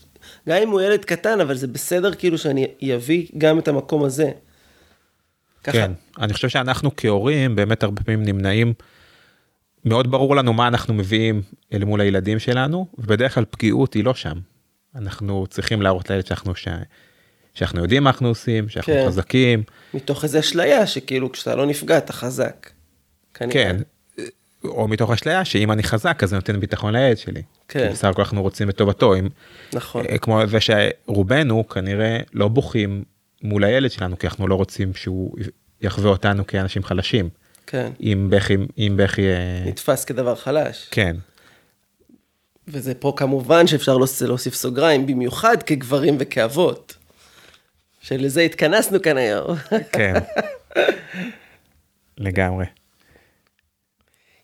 גם 0.49 0.57
אם 0.63 0.69
הוא 0.69 0.81
ילד 0.81 1.05
קטן, 1.05 1.41
אבל 1.41 1.57
זה 1.57 1.67
בסדר 1.67 2.15
כאילו 2.15 2.39
שאני 2.39 2.95
אביא 2.95 3.27
גם 3.39 3.59
את 3.59 3.69
המקום 3.69 4.05
הזה. 4.05 4.31
ככה. 5.65 5.73
כן, 5.73 5.93
אני 6.19 6.33
חושב 6.33 6.49
שאנחנו 6.49 6.91
כהורים 6.97 7.57
באמת 7.57 7.83
הרבה 7.83 8.03
פעמים 8.03 8.23
נמנעים. 8.23 8.75
מאוד 9.87 10.11
ברור 10.11 10.37
לנו 10.37 10.53
מה 10.53 10.69
אנחנו 10.69 10.95
מביאים 10.95 11.43
אל 11.73 11.85
מול 11.85 12.01
הילדים 12.01 12.39
שלנו, 12.39 12.87
ובדרך 12.99 13.35
כלל 13.35 13.45
פגיעות 13.51 13.95
היא 13.95 14.05
לא 14.05 14.15
שם. 14.15 14.39
אנחנו 14.97 15.47
צריכים 15.51 15.83
להראות 15.83 16.11
לילד 16.11 16.27
שאנחנו, 16.27 16.55
ש... 16.55 16.69
שאנחנו 17.55 17.81
יודעים 17.83 18.05
מה 18.05 18.11
אנחנו 18.11 18.29
עושים, 18.29 18.69
שאנחנו 18.69 18.93
כן. 18.93 19.05
חזקים. 19.07 19.63
מתוך 19.95 20.25
איזה 20.25 20.41
אשליה 20.41 20.87
שכאילו 20.87 21.33
כשאתה 21.33 21.55
לא 21.55 21.67
נפגע 21.67 21.99
אתה 21.99 22.13
חזק. 22.13 22.71
כנראה. 23.35 23.53
כן, 23.53 23.77
או 24.65 24.89
מתוך 24.89 25.11
אשליה 25.11 25.45
שאם 25.45 25.73
אני 25.73 25.83
חזק 25.83 26.23
אז 26.23 26.31
זה 26.31 26.37
נותן 26.37 26.61
ביטחון 26.61 26.93
לילד 26.97 27.19
שלי. 27.19 27.43
כן. 27.69 27.91
בסך 27.93 28.09
הכל 28.09 28.23
אנחנו 28.23 28.43
רוצים 28.43 28.71
את 28.71 28.77
טובתו. 28.77 29.15
אם, 29.15 29.29
נכון. 29.73 30.07
אה, 30.07 30.19
כמו 30.19 30.47
זה 30.47 30.59
שרובנו 30.61 31.69
כנראה 31.69 32.19
לא 32.33 32.49
בוכים 32.49 33.05
מול 33.43 33.65
הילד 33.65 33.91
שלנו 33.91 34.19
כי 34.19 34.27
אנחנו 34.27 34.49
לא 34.49 34.55
רוצים 34.55 34.95
שהוא 34.95 35.37
יחווה 35.81 36.11
אותנו 36.11 36.47
כאנשים 36.47 36.85
חלשים. 36.85 37.29
כן. 37.67 37.91
אם 38.01 38.27
בכי, 38.31 38.57
אם 38.79 38.95
בכי... 38.97 39.23
נתפס 39.67 40.05
כדבר 40.05 40.35
חלש. 40.35 40.89
כן. 40.91 41.17
וזה 42.69 42.95
פה 42.95 43.13
כמובן 43.17 43.67
שאפשר 43.67 43.97
להוסיף 44.21 44.55
סוגריים, 44.55 45.07
במיוחד 45.07 45.63
כגברים 45.63 46.17
וכאבות. 46.19 46.97
שלזה 48.01 48.41
התכנסנו 48.41 49.03
כאן 49.03 49.17
היום. 49.17 49.57
כן. 49.93 50.15
לגמרי. 52.19 52.65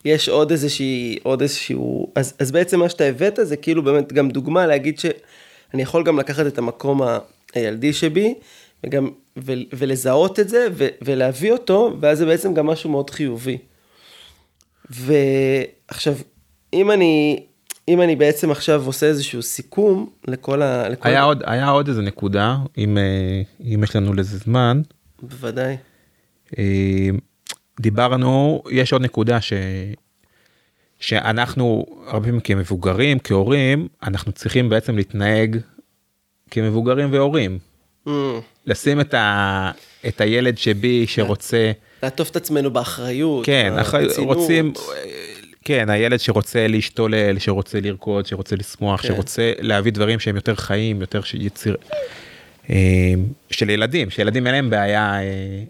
יש 0.05 0.29
עוד 0.29 0.51
איזושהי, 0.51 1.19
עוד 1.23 1.43
איזשהו, 1.43 2.13
אז, 2.15 2.35
אז 2.39 2.51
בעצם 2.53 2.79
מה 2.79 2.89
שאתה 2.89 3.05
הבאת 3.05 3.39
זה 3.43 3.57
כאילו 3.57 3.83
באמת 3.83 4.13
גם 4.13 4.31
דוגמה 4.31 4.67
להגיד 4.67 4.99
שאני 4.99 5.83
יכול 5.83 6.05
גם 6.05 6.19
לקחת 6.19 6.47
את 6.47 6.59
המקום 6.59 7.01
הילדי 7.55 7.93
שבי, 7.93 8.35
וגם, 8.85 9.11
ו, 9.38 9.53
ולזהות 9.73 10.40
את 10.40 10.49
זה, 10.49 10.66
ו, 10.73 10.87
ולהביא 11.03 11.53
אותו, 11.53 11.97
ואז 12.01 12.18
זה 12.18 12.27
בעצם 12.27 12.55
גם 12.55 12.66
משהו 12.66 12.90
מאוד 12.90 13.11
חיובי. 13.11 13.59
ועכשיו, 14.90 16.14
אם 16.73 16.90
אני, 16.90 17.42
אם 17.88 18.01
אני 18.01 18.16
בעצם 18.16 18.51
עכשיו 18.51 18.87
עושה 18.87 19.07
איזשהו 19.07 19.42
סיכום 19.42 20.11
לכל 20.29 20.62
ה... 20.62 20.88
לכל 20.88 21.09
היה, 21.09 21.21
ה... 21.21 21.25
עוד, 21.25 21.42
היה 21.47 21.68
עוד 21.68 21.88
איזה 21.88 22.03
נקודה, 22.03 22.57
אם, 22.79 22.99
אה, 22.99 23.42
אם 23.75 23.85
יש 23.85 23.97
לנו 23.97 24.14
לזה 24.14 24.38
זמן. 24.38 24.83
בוודאי. 25.23 25.77
אה, 26.59 27.09
דיברנו, 27.81 28.62
יש 28.71 28.92
עוד 28.92 29.03
נקודה 29.03 29.40
ש... 29.40 29.53
שאנחנו 31.01 31.87
הרבה 32.07 32.25
פעמים 32.25 32.40
כמבוגרים, 32.40 33.18
כהורים, 33.18 33.88
אנחנו 34.03 34.33
צריכים 34.33 34.68
בעצם 34.68 34.97
להתנהג 34.97 35.57
כמבוגרים 36.51 37.12
והורים. 37.12 37.59
Mm. 38.07 38.11
לשים 38.67 39.01
את, 39.01 39.15
ה... 39.15 39.71
את 40.09 40.21
הילד 40.21 40.59
שבי 40.59 41.07
שרוצה... 41.07 41.73
לעטוף 42.03 42.31
את 42.31 42.37
עצמנו 42.37 42.71
באחריות. 42.71 43.47
כן, 43.47 43.79
אחרי... 43.79 44.07
רוצים, 44.19 44.73
כן, 45.65 45.91
הילד 45.91 46.21
שרוצה 46.21 46.67
להשתולל, 46.67 47.38
שרוצה 47.38 47.81
לרקוד, 47.81 48.27
שרוצה 48.27 48.57
לשמוח, 48.57 49.03
כן. 49.03 49.09
שרוצה 49.09 49.53
להביא 49.59 49.93
דברים 49.93 50.21
שהם 50.21 50.37
יותר 50.37 50.55
חיים, 50.55 51.01
יותר 51.01 51.21
יציר... 51.35 51.77
אה, 52.71 53.15
של 53.51 53.71
ילדים, 53.71 54.11
שילדים 54.11 54.47
אין 54.47 54.55
להם 54.55 54.71
בעיה, 54.71 55.23
אה, 55.23 55.62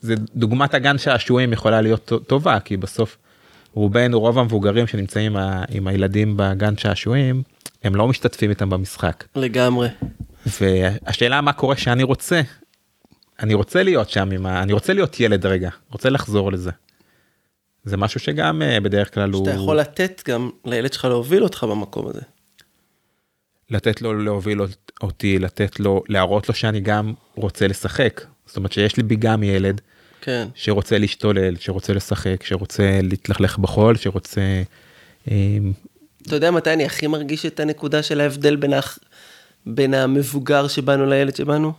זה 0.00 0.14
דוגמת 0.34 0.74
הגן 0.74 0.98
שעשועים 0.98 1.52
יכולה 1.52 1.80
להיות 1.80 2.12
טובה, 2.26 2.60
כי 2.60 2.76
בסוף 2.76 3.16
רובנו, 3.74 4.20
רוב 4.20 4.38
המבוגרים 4.38 4.86
שנמצאים 4.86 5.36
עם 5.68 5.86
הילדים 5.86 6.34
בגן 6.36 6.76
שעשועים, 6.76 7.42
הם 7.84 7.94
לא 7.94 8.08
משתתפים 8.08 8.50
איתם 8.50 8.70
במשחק. 8.70 9.24
לגמרי. 9.36 9.88
והשאלה 10.46 11.40
מה 11.40 11.52
קורה 11.52 11.76
שאני 11.76 12.02
רוצה, 12.02 12.40
אני 13.40 13.54
רוצה 13.54 13.82
להיות 13.82 14.10
שם 14.10 14.30
עם 14.30 14.46
ה... 14.46 14.62
אני 14.62 14.72
רוצה 14.72 14.92
להיות 14.92 15.20
ילד 15.20 15.46
רגע, 15.46 15.70
רוצה 15.90 16.10
לחזור 16.10 16.52
לזה. 16.52 16.70
זה 17.84 17.96
משהו 17.96 18.20
שגם 18.20 18.62
uh, 18.62 18.80
בדרך 18.80 19.14
כלל 19.14 19.30
הוא... 19.30 19.46
שאתה 19.46 19.56
יכול 19.56 19.78
לתת 19.78 20.22
גם 20.28 20.50
לילד 20.64 20.92
שלך 20.92 21.04
להוביל 21.04 21.42
אותך 21.42 21.64
במקום 21.64 22.06
הזה. 22.06 22.20
לתת 23.70 24.02
לו 24.02 24.14
להוביל 24.14 24.60
אותי, 25.02 25.38
לתת 25.38 25.80
לו, 25.80 26.02
להראות 26.08 26.48
לו 26.48 26.54
שאני 26.54 26.80
גם 26.80 27.12
רוצה 27.34 27.66
לשחק. 27.66 28.24
זאת 28.46 28.56
אומרת 28.56 28.72
שיש 28.72 28.96
לי 28.96 29.02
בי 29.02 29.16
גם 29.16 29.42
ילד 29.42 29.80
כן. 30.20 30.48
שרוצה 30.54 30.98
להשתולל, 30.98 31.56
שרוצה 31.56 31.92
לשחק, 31.92 32.44
שרוצה 32.44 33.00
להתלכלך 33.02 33.58
בחול, 33.58 33.96
שרוצה... 33.96 34.62
אה, 35.30 35.58
אתה 36.26 36.36
יודע 36.36 36.50
מתי 36.50 36.72
אני 36.72 36.84
הכי 36.84 37.06
מרגיש 37.06 37.46
את 37.46 37.60
הנקודה 37.60 38.02
של 38.02 38.20
ההבדל 38.20 38.56
בין, 38.56 38.72
הח... 38.72 38.98
בין 39.66 39.94
המבוגר 39.94 40.68
שבאנו 40.68 41.06
לילד 41.06 41.36
שבאנו? 41.36 41.72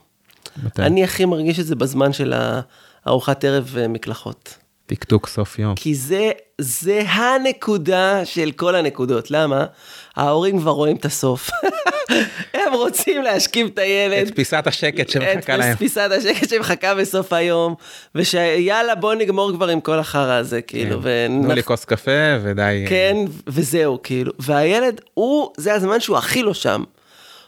מתי? 0.64 0.82
אני 0.82 1.04
הכי 1.04 1.26
מרגיש 1.26 1.60
את 1.60 1.66
זה 1.66 1.76
בזמן 1.76 2.14
של 2.14 2.34
הארוחת 3.06 3.44
ערב 3.44 3.76
אה, 3.78 3.88
מקלחות. 3.88 4.58
טקטוק 4.86 5.28
סוף 5.28 5.60
יום. 5.60 5.76
כי 5.76 5.96
זה, 5.96 6.32
זה 6.62 7.02
הנקודה 7.08 8.26
של 8.26 8.52
כל 8.52 8.76
הנקודות. 8.76 9.32
למה? 9.32 9.66
ההורים 10.16 10.60
כבר 10.60 10.72
רואים 10.72 10.96
את 10.96 11.06
הסוף. 11.06 11.50
הם 12.54 12.74
רוצים 12.74 13.22
להשכיב 13.22 13.70
את 13.74 13.80
הילד. 13.80 14.28
את 14.28 14.36
פיסת 14.36 14.68
השקט 14.68 15.10
שמחכה 15.10 15.58
להם. 15.58 15.74
את 15.74 15.78
פיסת 15.78 16.10
השקט 16.18 16.50
שמחכה 16.50 16.96
בסוף 16.96 17.34
היום, 17.34 17.76
ושיאללה 18.16 18.96
בוא 18.96 19.14
נגמור 19.14 19.52
כבר 19.54 19.68
עם 19.68 19.82
כל 19.82 20.00
החרא 20.00 20.34
הזה, 20.34 20.62
כאילו. 20.62 21.02
כן. 21.02 21.42
תנו 21.42 21.54
לי 21.54 21.64
כוס 21.64 21.86
קפה 21.86 22.12
ודי. 22.44 22.86
כן, 22.90 23.16
וזהו, 23.48 24.00
כאילו. 24.04 24.32
והילד, 24.40 25.02
הוא, 25.14 25.52
זה 25.58 25.74
הזמן 25.74 26.00
שהוא 26.00 26.18
הכי 26.18 26.44
לא 26.44 26.54
שם. 26.54 26.84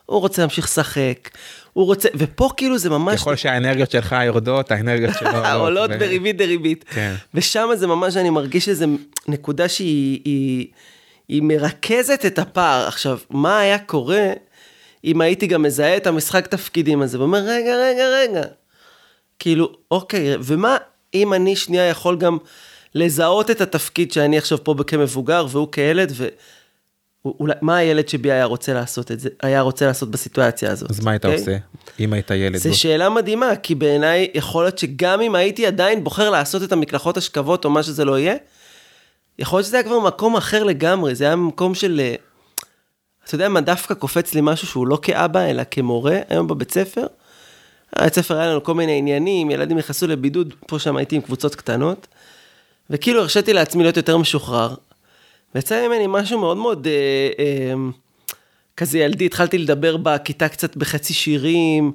הוא 0.06 0.20
רוצה 0.20 0.41
להמשיך 0.41 0.65
לשחק, 0.65 1.30
הוא 1.74 1.86
רוצה, 1.86 2.10
ופה 2.15 2.50
כאילו 2.58 2.78
זה 2.78 2.89
ממש... 2.89 3.22
ככל 3.22 3.36
שהאנרגיות 3.36 3.91
שלך 3.91 4.15
יורדות, 4.26 4.72
האנרגיות 4.72 5.13
שלו 5.20 5.30
עולות. 5.38 5.56
עולות 5.56 5.91
בריבית 5.91 6.38
דריבית. 6.38 6.86
כן. 6.89 7.15
ושם 7.34 7.70
זה 7.76 7.88
ממש, 7.88 8.18
אני 8.18 8.30
מרגיש 8.30 8.70
איזה 8.70 8.86
נקודה 9.28 9.70
שהיא 9.70 10.22
היא, 10.26 10.68
היא 11.28 11.41
מרכזת 11.41 12.26
את 12.26 12.39
הפער. 12.39 12.88
עכשיו, 12.88 13.20
מה 13.30 13.60
היה 13.60 13.80
קורה 13.80 14.34
אם 15.06 15.22
הייתי 15.22 15.48
גם 15.48 15.62
מזהה 15.62 15.98
את 15.98 16.08
המשחק 16.08 16.48
תפקידים 16.48 17.02
הזה, 17.02 17.20
ואומר, 17.20 17.39
רגע, 17.39 17.76
רגע, 17.76 18.08
רגע. 18.10 18.41
כאילו, 19.39 19.72
אוקיי, 19.91 20.36
ומה 20.44 20.78
אם 21.13 21.34
אני 21.34 21.56
שנייה 21.56 21.89
יכול 21.89 22.18
גם 22.18 22.38
לזהות 22.96 23.52
את 23.52 23.62
התפקיד 23.62 24.12
שאני 24.12 24.38
עכשיו 24.38 24.63
פה 24.63 24.76
כמבוגר, 24.88 25.46
והוא 25.50 25.72
כילד, 25.72 26.12
ו... 26.15 26.28
אולי, 27.26 27.54
מה 27.62 27.78
הילד 27.78 28.10
שבי 28.10 28.32
היה 28.32 28.46
רוצה 28.46 28.74
לעשות 28.74 29.12
את 29.12 29.20
זה, 29.20 29.30
היה 29.42 29.62
רוצה 29.62 29.86
לעשות 29.86 30.12
בסיטואציה 30.12 30.72
הזאת. 30.72 30.92
אז 30.92 31.00
מה 31.00 31.12
היית 31.12 31.26
okay? 31.26 31.28
אוקיי? 31.28 31.40
עושה, 31.40 31.58
אם 32.00 32.14
היית 32.14 32.32
ילד? 32.32 32.56
זו 32.56 32.80
שאלה 32.80 33.10
מדהימה, 33.10 33.56
כי 33.56 33.76
בעיניי 33.76 34.28
יכול 34.34 34.64
להיות 34.64 34.78
שגם 34.78 35.22
אם 35.22 35.36
הייתי 35.36 35.66
עדיין 35.66 36.04
בוחר 36.04 36.30
לעשות 36.30 36.64
את 36.64 36.72
המקלחות 36.72 37.18
השכבות 37.18 37.66
או 37.66 37.70
מה 37.70 37.84
שזה 37.84 38.06
לא 38.06 38.20
יהיה, 38.20 38.36
יכול 39.40 39.58
להיות 39.58 39.68
שזה 39.68 39.78
היה 39.78 39.84
כבר 39.84 40.00
מקום 40.00 40.36
אחר 40.36 40.64
לגמרי, 40.64 41.16
זה 41.16 41.26
היה 41.26 41.36
מקום 41.36 41.76
של... 41.76 42.00
אה, 42.04 42.16
אתה 43.26 43.36
יודע 43.36 43.50
מה, 43.50 43.62
דווקא 43.62 43.94
קופץ 43.94 44.34
לי 44.34 44.42
משהו 44.44 44.68
שהוא 44.68 44.88
לא 44.88 45.00
כאבא, 45.02 45.46
אלא 45.46 45.64
כמורה, 45.72 46.20
היום 46.30 46.48
בבית 46.48 46.72
ספר. 46.72 47.06
בבית 48.00 48.14
ספר 48.14 48.38
היה 48.38 48.50
לנו 48.50 48.64
כל 48.64 48.74
מיני 48.74 48.98
עניינים, 48.98 49.52
ילדים 49.52 49.78
נכנסו 49.78 50.08
לבידוד, 50.08 50.54
פה 50.68 50.80
שם 50.80 50.98
הייתי 50.98 51.16
עם 51.16 51.22
קבוצות 51.22 51.56
קטנות, 51.56 52.08
וכאילו 52.90 53.22
הרשיתי 53.22 53.54
לעצמי 53.54 53.84
להיות 53.84 53.98
יותר 53.98 54.18
משוחרר. 54.18 54.76
ויצא 55.56 55.88
ממני 55.88 56.06
משהו 56.08 56.39
מאוד 56.39 56.58
מאוד 56.58 56.88
אה, 56.88 56.94
אה, 57.39 57.74
כזה 58.78 59.00
ילדי, 59.00 59.26
התחלתי 59.26 59.58
לדבר 59.58 59.98
בכיתה 59.98 60.48
קצת 60.50 60.78
בחצי 60.78 61.13
שירים. 61.13 61.91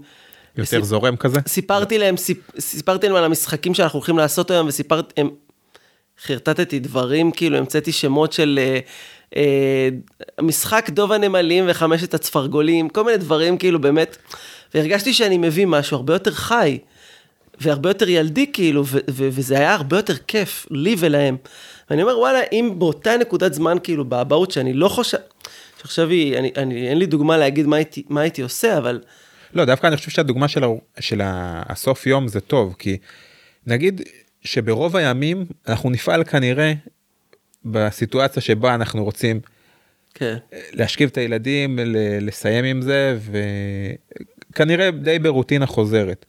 יותר 0.56 0.76
וסיפ... 0.76 0.84
זורם 0.84 1.16
כזה? 1.16 1.40
סיפרתי 1.46 1.98
להם, 1.98 2.16
סיפ... 2.16 2.60
סיפרתי 2.60 3.06
להם 3.06 3.16
על 3.16 3.24
המשחקים 3.24 3.74
שאנחנו 3.74 3.96
הולכים 3.96 4.18
לעשות 4.18 4.50
היום, 4.50 4.66
וסיפרתי, 4.66 5.20
הם... 5.20 5.30
חרטטתי 6.22 6.78
דברים, 6.78 7.30
כאילו 7.30 7.58
המצאתי 7.58 7.92
שמות 7.92 8.32
של 8.32 8.58
אה, 8.62 8.78
אה, 9.36 9.88
משחק 10.42 10.90
דוב 10.90 11.12
הנמלים 11.12 11.64
וחמשת 11.68 12.14
הצפרגולים, 12.14 12.88
כל 12.88 13.04
מיני 13.04 13.16
דברים 13.16 13.58
כאילו 13.58 13.80
באמת, 13.80 14.16
והרגשתי 14.74 15.12
שאני 15.12 15.38
מביא 15.38 15.66
משהו 15.66 15.96
הרבה 15.96 16.14
יותר 16.14 16.30
חי, 16.30 16.78
והרבה 17.60 17.90
יותר 17.90 18.08
ילדי 18.08 18.52
כאילו, 18.52 18.86
ו- 18.86 18.98
ו- 19.10 19.28
וזה 19.32 19.58
היה 19.58 19.74
הרבה 19.74 19.96
יותר 19.96 20.16
כיף, 20.16 20.66
לי 20.70 20.96
ולהם. 20.98 21.36
ואני 21.90 22.02
אומר, 22.02 22.18
וואלה, 22.18 22.40
אם 22.52 22.74
באותה 22.78 23.16
נקודת 23.16 23.54
זמן, 23.54 23.76
כאילו, 23.82 24.04
באבהות, 24.04 24.50
שאני 24.50 24.72
לא 24.72 24.88
חושב, 24.88 25.18
שעכשיו 25.80 26.08
היא, 26.08 26.38
אני, 26.38 26.52
אני, 26.56 26.88
אין 26.88 26.98
לי 26.98 27.06
דוגמה 27.06 27.36
להגיד 27.36 27.66
מה 27.66 27.76
הייתי, 27.76 28.02
מה 28.08 28.20
הייתי 28.20 28.42
עושה, 28.42 28.78
אבל... 28.78 29.00
לא, 29.54 29.64
דווקא 29.64 29.86
אני 29.86 29.96
חושב 29.96 30.10
שהדוגמה 30.10 30.48
של, 30.48 30.62
של 31.00 31.20
הסוף 31.24 32.06
יום 32.06 32.28
זה 32.28 32.40
טוב, 32.40 32.74
כי 32.78 32.96
נגיד 33.66 34.02
שברוב 34.42 34.96
הימים 34.96 35.44
אנחנו 35.68 35.90
נפעל 35.90 36.24
כנראה 36.24 36.72
בסיטואציה 37.64 38.42
שבה 38.42 38.74
אנחנו 38.74 39.04
רוצים 39.04 39.40
כן. 40.14 40.36
להשכיב 40.72 41.08
את 41.08 41.16
הילדים, 41.16 41.78
לסיים 42.20 42.64
עם 42.64 42.82
זה, 42.82 43.18
וכנראה 44.50 44.90
די 44.90 45.18
ברוטינה 45.18 45.66
חוזרת. 45.66 46.26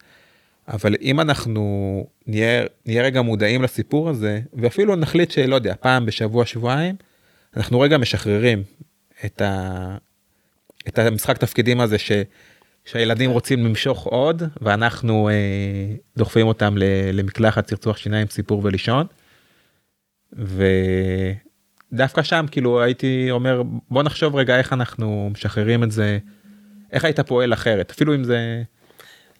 אבל 0.68 0.96
אם 1.02 1.20
אנחנו 1.20 2.06
נהיה, 2.28 2.64
נהיה 2.86 3.04
רגע 3.04 3.22
מודעים 3.22 3.62
לסיפור 3.62 4.10
הזה, 4.10 4.42
ואפילו 4.54 4.96
נחליט 4.96 5.32
שלא 5.32 5.56
יודע, 5.56 5.74
פעם 5.80 6.06
בשבוע, 6.06 6.46
שבועיים, 6.46 6.96
אנחנו 7.58 7.80
רגע 7.80 7.98
משחררים 7.98 8.64
את, 9.26 9.42
ה, 9.42 9.98
את 10.88 11.00
המשחק 11.00 11.38
תפקידים 11.38 11.82
הזה 11.82 11.98
ש, 11.98 12.12
שהילדים 12.86 13.32
רוצים 13.32 13.66
למשוך 13.66 14.04
עוד, 14.04 14.44
ואנחנו 14.62 15.30
אה, 15.30 15.34
דוחפים 16.18 16.48
אותם 16.48 16.76
למקלחת, 17.14 17.66
צרצוח 17.68 17.98
שיניים, 17.98 18.28
סיפור 18.28 18.62
ולישון. 18.64 19.06
ודווקא 21.92 22.24
שם 22.24 22.46
כאילו 22.52 22.82
הייתי 22.82 23.28
אומר 23.32 23.64
בוא 23.90 24.04
נחשוב 24.04 24.36
רגע 24.36 24.58
איך 24.58 24.74
אנחנו 24.74 25.30
משחררים 25.34 25.84
את 25.84 25.92
זה, 25.92 26.20
איך 26.92 27.06
היית 27.06 27.20
פועל 27.20 27.54
אחרת, 27.54 27.92
אפילו 27.92 28.16
אם 28.16 28.24
זה... 28.24 28.64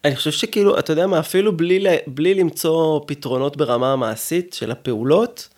אני 0.04 0.16
חושב 0.16 0.30
שכאילו, 0.30 0.78
אתה 0.78 0.92
יודע 0.92 1.06
מה, 1.06 1.18
אפילו 1.18 1.56
בלי, 1.56 1.84
בלי 2.06 2.34
למצוא 2.34 3.00
פתרונות 3.06 3.56
ברמה 3.56 3.92
המעשית 3.92 4.52
של 4.52 4.70
הפעולות, 4.70 5.48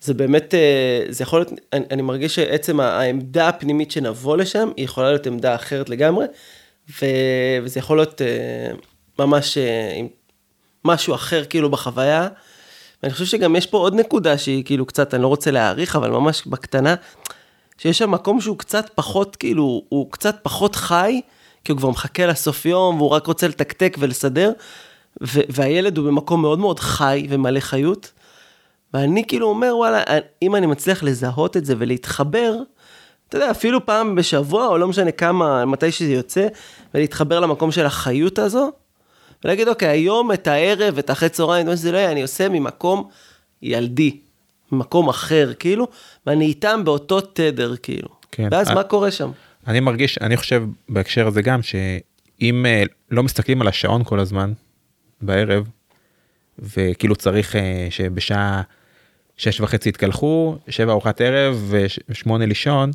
זה 0.00 0.14
באמת, 0.14 0.54
אה, 0.54 1.04
זה 1.08 1.22
יכול 1.22 1.40
להיות, 1.40 1.52
אני, 1.72 1.84
אני 1.90 2.02
מרגיש 2.02 2.34
שעצם 2.34 2.80
העמדה 2.80 3.48
הפנימית 3.48 3.90
שנבוא 3.90 4.36
לשם, 4.36 4.70
היא 4.76 4.84
יכולה 4.84 5.08
להיות 5.08 5.26
עמדה 5.26 5.54
אחרת 5.54 5.88
לגמרי, 5.88 6.26
ו, 6.90 7.06
וזה 7.62 7.80
יכול 7.80 7.96
להיות 7.96 8.22
אה, 8.22 8.70
ממש 9.18 9.58
אה, 9.58 10.00
משהו 10.84 11.14
אחר 11.14 11.44
כאילו 11.44 11.70
בחוויה. 11.70 12.28
ואני 13.02 13.12
חושב 13.12 13.24
שגם 13.24 13.56
יש 13.56 13.66
פה 13.66 13.78
עוד 13.78 13.94
נקודה 13.94 14.38
שהיא 14.38 14.64
כאילו 14.64 14.86
קצת, 14.86 15.14
אני 15.14 15.22
לא 15.22 15.28
רוצה 15.28 15.50
להעריך, 15.50 15.96
אבל 15.96 16.10
ממש 16.10 16.42
בקטנה, 16.46 16.94
שיש 17.78 17.98
שם 17.98 18.10
מקום 18.10 18.40
שהוא 18.40 18.58
קצת 18.58 18.90
פחות, 18.94 19.36
כאילו, 19.36 19.82
הוא 19.88 20.10
קצת 20.10 20.36
פחות 20.42 20.76
חי, 20.76 21.20
כי 21.68 21.72
הוא 21.72 21.78
כבר 21.78 21.90
מחכה 21.90 22.26
לסוף 22.26 22.66
יום, 22.66 22.96
והוא 23.00 23.10
רק 23.10 23.26
רוצה 23.26 23.48
לתקתק 23.48 23.96
ולסדר, 24.00 24.52
ו- 25.22 25.40
והילד 25.48 25.98
הוא 25.98 26.06
במקום 26.06 26.42
מאוד 26.42 26.58
מאוד 26.58 26.80
חי 26.80 27.26
ומלא 27.30 27.60
חיות, 27.60 28.12
ואני 28.94 29.24
כאילו 29.26 29.46
אומר, 29.48 29.76
וואלה, 29.76 30.02
אם 30.42 30.56
אני 30.56 30.66
מצליח 30.66 31.02
לזהות 31.02 31.56
את 31.56 31.64
זה 31.64 31.74
ולהתחבר, 31.78 32.54
אתה 33.28 33.36
יודע, 33.36 33.50
אפילו 33.50 33.86
פעם 33.86 34.14
בשבוע, 34.14 34.66
או 34.66 34.78
לא 34.78 34.88
משנה 34.88 35.10
כמה, 35.12 35.64
מתי 35.64 35.92
שזה 35.92 36.12
יוצא, 36.12 36.46
ולהתחבר 36.94 37.40
למקום 37.40 37.72
של 37.72 37.86
החיות 37.86 38.38
הזו, 38.38 38.70
ולהגיד, 39.44 39.68
אוקיי, 39.68 39.88
היום, 39.88 40.32
את 40.32 40.46
הערב, 40.46 40.98
את 40.98 41.10
אחרי 41.10 41.28
צהריים, 41.28 41.66
מה 41.66 41.76
שזה 41.76 41.92
לא 41.92 41.96
יהיה, 41.96 42.12
אני 42.12 42.22
עושה 42.22 42.48
ממקום 42.48 43.08
ילדי, 43.62 44.16
ממקום 44.72 45.08
אחר, 45.08 45.52
כאילו, 45.58 45.86
ואני 46.26 46.44
איתם 46.44 46.80
באותו 46.84 47.20
תדר, 47.20 47.76
כאילו. 47.76 48.08
כן. 48.32 48.48
ואז 48.50 48.66
אני- 48.66 48.74
מה 48.74 48.82
קורה 48.82 49.10
שם? 49.10 49.30
אני 49.68 49.80
מרגיש, 49.80 50.18
אני 50.18 50.36
חושב 50.36 50.62
בהקשר 50.88 51.26
הזה 51.26 51.42
גם, 51.42 51.62
שאם 51.62 52.66
אה, 52.66 52.82
לא 53.10 53.22
מסתכלים 53.22 53.62
על 53.62 53.68
השעון 53.68 54.04
כל 54.04 54.20
הזמן 54.20 54.52
בערב, 55.20 55.68
וכאילו 56.58 57.16
צריך 57.16 57.56
אה, 57.56 57.86
שבשעה 57.90 58.62
שש 59.36 59.60
וחצי 59.60 59.88
יתקלחו, 59.88 60.58
שבע 60.68 60.92
ארוחת 60.92 61.20
ערב 61.20 61.74
ושמונה 62.08 62.46
לישון, 62.46 62.90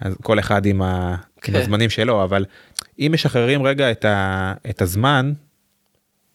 אז 0.00 0.16
כל 0.22 0.38
אחד 0.38 0.66
עם, 0.66 0.82
ה, 0.82 1.08
עם 1.10 1.16
כן. 1.40 1.56
הזמנים 1.56 1.90
שלו, 1.90 2.24
אבל 2.24 2.44
אם 2.98 3.10
משחררים 3.14 3.62
רגע 3.62 3.90
את, 3.90 4.04
ה, 4.04 4.54
את 4.70 4.82
הזמן, 4.82 5.32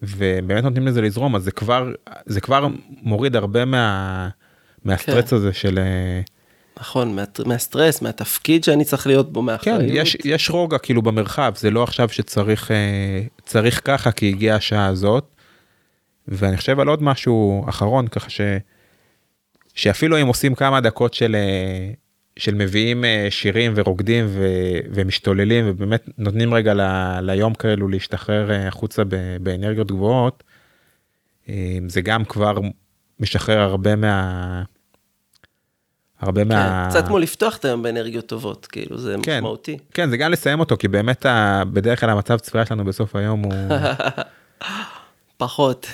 ובאמת 0.02 0.64
נותנים 0.64 0.88
לזה 0.88 1.02
לזרום, 1.02 1.36
אז 1.36 1.44
זה 1.44 1.52
כבר, 1.52 1.92
זה 2.26 2.42
כבר 2.42 2.68
מוריד 2.90 3.36
הרבה 3.36 3.66
מה, 3.66 4.30
מהסטרץ 4.86 5.30
כן. 5.30 5.36
הזה 5.36 5.54
של... 5.54 5.80
נכון, 6.82 7.16
מה, 7.16 7.24
מהסטרס, 7.46 8.02
מהתפקיד 8.02 8.64
שאני 8.64 8.86
צריך 8.86 9.08
להיות 9.08 9.34
בו, 9.34 9.40
כן, 9.40 9.46
מהאחריות. 9.46 9.82
יש, 9.88 10.18
יש 10.26 10.50
רוגע 10.50 10.78
כאילו 10.78 11.02
במרחב, 11.02 11.54
זה 11.58 11.72
לא 11.72 11.84
עכשיו 11.84 12.10
שצריך 12.10 12.72
אה, 12.72 13.22
צריך 13.46 13.82
ככה 13.84 14.12
כי 14.12 14.30
הגיעה 14.30 14.58
השעה 14.58 14.88
הזאת. 14.88 15.26
ואני 16.28 16.58
חושב 16.58 16.80
על 16.80 16.88
עוד 16.88 17.04
משהו 17.04 17.66
אחרון, 17.70 18.08
ככה 18.08 18.30
ש, 18.30 18.42
שאפילו 19.76 20.22
אם 20.22 20.28
עושים 20.28 20.56
כמה 20.56 20.82
דקות 20.82 21.14
של, 21.14 21.36
אה, 21.36 21.92
של 22.38 22.56
מביאים 22.56 23.06
אה, 23.06 23.28
שירים 23.30 23.74
ורוקדים 23.76 24.26
ו, 24.30 24.48
ומשתוללים 24.94 25.66
ובאמת 25.68 26.10
נותנים 26.18 26.54
רגע 26.54 26.74
ל, 26.74 26.82
ליום 27.22 27.54
כאלו 27.54 27.88
להשתחרר 27.88 28.52
החוצה 28.68 29.04
ב, 29.04 29.38
באנרגיות 29.42 29.92
גבוהות, 29.92 30.44
זה 31.88 32.02
גם 32.04 32.26
כבר 32.26 32.58
משחרר 33.20 33.60
הרבה 33.60 33.96
מה... 33.96 34.64
הרבה 36.22 36.44
מה... 36.44 36.84
כן, 36.84 36.90
קצת 36.90 37.08
כמו 37.08 37.20
לפתוח 37.20 37.58
את 37.58 37.66
היום 37.66 37.84
באנרגיות 37.84 38.26
טובות, 38.26 38.66
כאילו, 38.66 38.98
זה 38.98 39.16
כן. 39.24 39.38
משמעותי. 39.38 39.78
כן, 39.94 40.10
זה 40.10 40.18
גם 40.18 40.32
לסיים 40.32 40.60
אותו, 40.60 40.78
כי 40.78 40.88
באמת 40.88 41.26
ה... 41.26 41.64
בדרך 41.74 42.00
כלל 42.00 42.10
המצב 42.10 42.38
צפייה 42.38 42.66
שלנו 42.66 42.86
בסוף 42.86 43.16
היום 43.16 43.44
הוא... 43.44 43.54
פחות. 45.38 45.88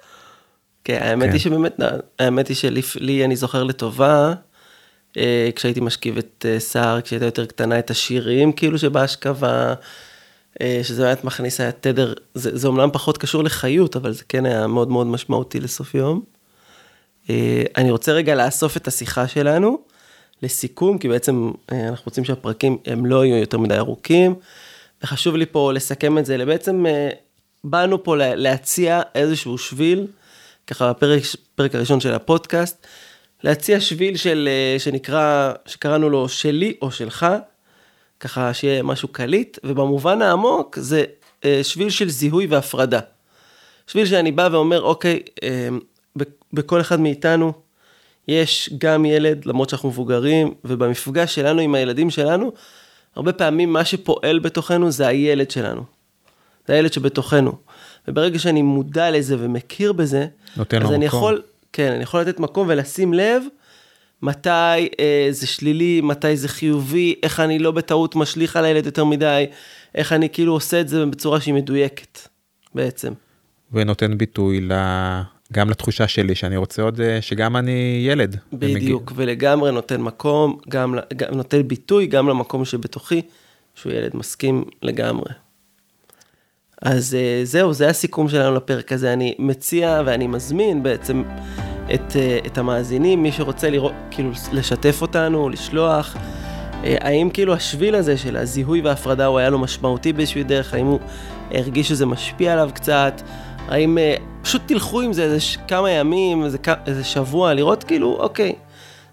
כן, 0.84 0.98
האמת 1.02 1.26
כן. 1.26 1.32
היא 1.32 1.40
שבאמת, 1.40 1.76
האמת 2.18 2.48
היא 2.48 2.56
שלי, 2.56 2.82
לי 3.00 3.24
אני 3.24 3.36
זוכר 3.36 3.64
לטובה, 3.64 4.34
אה, 5.16 5.48
כשהייתי 5.56 5.80
משכיב 5.80 6.18
את 6.18 6.46
אה, 6.48 6.60
סער, 6.60 7.00
כשהייתה 7.00 7.24
יותר 7.24 7.46
קטנה, 7.46 7.78
את 7.78 7.90
השירים, 7.90 8.52
כאילו 8.52 8.78
שבהשכבה, 8.78 9.74
אה, 10.60 10.80
שזה 10.82 11.02
באמת 11.02 11.24
מכניס, 11.24 11.60
היה 11.60 11.72
תדר, 11.72 12.12
זה, 12.34 12.58
זה 12.58 12.68
אומנם 12.68 12.90
פחות 12.92 13.18
קשור 13.18 13.44
לחיות, 13.44 13.96
אבל 13.96 14.12
זה 14.12 14.22
כן 14.28 14.46
היה 14.46 14.66
מאוד 14.66 14.88
מאוד 14.88 15.06
משמעותי 15.06 15.60
לסוף 15.60 15.94
יום. 15.94 16.33
אה, 17.30 17.62
אני 17.76 17.90
רוצה 17.90 18.12
רגע 18.12 18.34
לאסוף 18.34 18.76
את 18.76 18.88
השיחה 18.88 19.28
שלנו 19.28 19.78
לסיכום, 20.42 20.98
כי 20.98 21.08
בעצם 21.08 21.50
אה, 21.72 21.88
אנחנו 21.88 22.04
רוצים 22.06 22.24
שהפרקים 22.24 22.78
הם 22.86 23.06
לא 23.06 23.24
יהיו 23.24 23.36
יותר 23.36 23.58
מדי 23.58 23.76
ארוכים, 23.76 24.34
וחשוב 25.02 25.36
לי 25.36 25.46
פה 25.46 25.72
לסכם 25.72 26.18
את 26.18 26.26
זה, 26.26 26.44
בעצם 26.44 26.86
אה, 26.86 27.10
באנו 27.64 28.04
פה 28.04 28.16
לה- 28.16 28.34
להציע 28.34 29.02
איזשהו 29.14 29.58
שביל, 29.58 30.06
ככה 30.66 30.90
בפרק 30.92 31.22
פרק 31.54 31.74
הראשון 31.74 32.00
של 32.00 32.14
הפודקאסט, 32.14 32.86
להציע 33.44 33.80
שביל 33.80 34.16
של, 34.16 34.48
שנקרא, 34.78 35.52
שקראנו 35.66 36.10
לו 36.10 36.28
שלי 36.28 36.76
או 36.82 36.90
שלך, 36.90 37.26
ככה 38.20 38.54
שיהיה 38.54 38.82
משהו 38.82 39.08
קליט, 39.08 39.58
ובמובן 39.64 40.22
העמוק 40.22 40.78
זה 40.78 41.04
שביל 41.62 41.90
של 41.90 42.08
זיהוי 42.08 42.46
והפרדה. 42.46 43.00
שביל 43.86 44.06
שאני 44.06 44.32
בא 44.32 44.48
ואומר, 44.52 44.82
אוקיי, 44.82 45.20
בכל 46.52 46.80
אחד 46.80 47.00
מאיתנו 47.00 47.52
יש 48.28 48.70
גם 48.78 49.04
ילד, 49.04 49.46
למרות 49.46 49.70
שאנחנו 49.70 49.88
מבוגרים, 49.88 50.54
ובמפגש 50.64 51.34
שלנו 51.34 51.60
עם 51.60 51.74
הילדים 51.74 52.10
שלנו, 52.10 52.52
הרבה 53.16 53.32
פעמים 53.32 53.72
מה 53.72 53.84
שפועל 53.84 54.38
בתוכנו 54.38 54.90
זה 54.90 55.06
הילד 55.06 55.50
שלנו. 55.50 55.82
זה 56.66 56.74
הילד 56.74 56.92
שבתוכנו. 56.92 57.52
וברגע 58.08 58.38
שאני 58.38 58.62
מודע 58.62 59.10
לזה 59.10 59.36
ומכיר 59.38 59.92
בזה, 59.92 60.26
נותן 60.56 60.82
לו 60.82 60.88
אז 60.88 60.94
אני 60.94 61.06
מקום. 61.06 61.18
יכול, 61.18 61.42
כן, 61.72 61.92
אני 61.92 62.02
יכול 62.02 62.20
לתת 62.20 62.40
מקום 62.40 62.66
ולשים 62.68 63.14
לב 63.14 63.42
מתי 64.22 64.88
אה, 65.00 65.28
זה 65.30 65.46
שלילי, 65.46 66.00
מתי 66.00 66.36
זה 66.36 66.48
חיובי, 66.48 67.14
איך 67.22 67.40
אני 67.40 67.58
לא 67.58 67.70
בטעות 67.70 68.16
משליך 68.16 68.56
על 68.56 68.64
הילד 68.64 68.86
יותר 68.86 69.04
מדי, 69.04 69.46
איך 69.94 70.12
אני 70.12 70.28
כאילו 70.28 70.52
עושה 70.52 70.80
את 70.80 70.88
זה 70.88 71.06
בצורה 71.06 71.40
שהיא 71.40 71.54
מדויקת, 71.54 72.18
בעצם. 72.74 73.12
ונותן 73.72 74.18
ביטוי 74.18 74.60
ל... 74.60 74.72
גם 75.52 75.70
לתחושה 75.70 76.08
שלי 76.08 76.34
שאני 76.34 76.56
רוצה 76.56 76.82
עוד 76.82 77.00
אה, 77.00 77.22
שגם 77.22 77.56
אני 77.56 78.04
ילד. 78.08 78.36
בדיוק, 78.52 79.12
ולגמרי 79.14 79.72
נותן 79.72 80.00
מקום, 80.00 80.58
גם, 80.68 80.94
גם 81.16 81.34
נותן 81.34 81.68
ביטוי 81.68 82.06
גם 82.06 82.28
למקום 82.28 82.64
שבתוכי, 82.64 83.22
שהוא 83.74 83.92
ילד 83.92 84.16
מסכים 84.16 84.64
לגמרי. 84.82 85.32
אז 86.82 87.14
אה, 87.14 87.40
זהו, 87.44 87.72
זה 87.72 87.88
הסיכום 87.88 88.28
שלנו 88.28 88.56
לפרק 88.56 88.92
הזה. 88.92 89.12
אני 89.12 89.34
מציע 89.38 90.02
ואני 90.06 90.26
מזמין 90.26 90.82
בעצם 90.82 91.22
את, 91.94 92.16
אה, 92.16 92.38
את 92.46 92.58
המאזינים, 92.58 93.22
מי 93.22 93.32
שרוצה 93.32 93.70
לראות, 93.70 93.92
כאילו 94.10 94.30
לשתף 94.52 95.02
אותנו, 95.02 95.48
לשלוח. 95.48 96.16
האם 96.82 97.30
כאילו 97.32 97.54
השביל 97.54 97.94
הזה 97.94 98.16
של 98.16 98.36
הזיהוי 98.36 98.80
וההפרדה 98.80 99.26
הוא 99.26 99.38
היה 99.38 99.50
לו 99.50 99.58
משמעותי 99.58 100.12
באיזושהי 100.12 100.42
דרך? 100.42 100.74
האם 100.74 100.86
הוא 100.86 101.00
הרגיש 101.50 101.88
שזה 101.88 102.06
משפיע 102.06 102.52
עליו 102.52 102.70
קצת? 102.74 103.22
האם 103.68 103.98
אה, 103.98 104.14
פשוט 104.42 104.62
תלכו 104.66 105.00
עם 105.00 105.12
זה 105.12 105.22
איזה 105.22 105.38
כמה 105.68 105.90
ימים, 105.90 106.44
איזה, 106.44 106.58
איזה 106.86 107.04
שבוע, 107.04 107.54
לראות 107.54 107.84
כאילו, 107.84 108.16
אוקיי, 108.20 108.52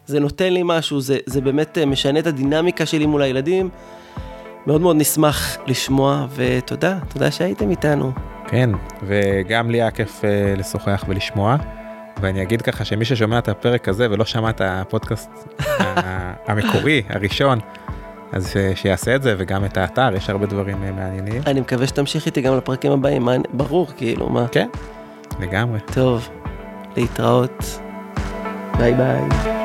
זה 0.06 0.20
נותן 0.20 0.54
לי 0.54 0.62
משהו, 0.64 1.02
זה, 1.02 1.18
זה 1.26 1.42
באמת 1.42 1.78
אה, 1.78 1.86
משנה 1.86 2.20
את 2.20 2.28
הדינמיקה 2.28 2.86
שלי 2.86 3.06
מול 3.06 3.22
הילדים. 3.22 3.70
מאוד 4.68 4.82
מאוד 4.82 4.96
נשמח 4.96 5.58
לשמוע, 5.68 6.28
ותודה, 6.36 6.98
תודה 7.14 7.32
שהייתם 7.32 7.70
איתנו. 7.70 8.12
כן, 8.48 8.70
וגם 9.04 9.72
לי 9.72 9.82
היה 9.82 9.92
כיף 9.92 10.26
אה, 10.26 10.54
לשוחח 10.58 11.06
ולשמוע. 11.08 11.58
ואני 12.22 12.42
אגיד 12.42 12.62
ככה 12.62 12.86
שמי 12.86 13.06
ששומע 13.06 13.40
את 13.40 13.50
הפרק 13.50 13.88
הזה 13.88 14.12
ולא 14.12 14.26
שמע 14.26 14.50
את 14.50 14.62
הפודקאסט 14.64 15.30
המקורי, 16.48 17.02
הראשון, 17.10 17.60
אז 18.34 18.50
ש- 18.50 18.82
שיעשה 18.82 19.15
את 19.15 19.24
זה, 19.24 19.36
וגם 19.38 19.65
את 19.65 19.78
האתר, 19.78 20.10
יש 20.15 20.30
הרבה 20.30 20.46
דברים 20.46 20.84
אה, 20.84 20.91
מעניינים. 20.91 21.41
אני 21.48 21.60
מקווה 21.62 21.88
שתמשיך 21.88 22.26
איתי 22.26 22.41
גם 22.41 22.58
לפרקים 22.58 22.91
הבאים, 22.91 23.22
מה, 23.26 23.32
ברור, 23.54 23.88
כאילו, 23.98 24.30
מה. 24.30 24.46
כן, 24.52 24.67
לגמרי. 25.39 25.80
טוב, 25.94 26.30
להתראות. 26.98 27.80
ביי 28.78 28.94
ביי. 28.94 29.61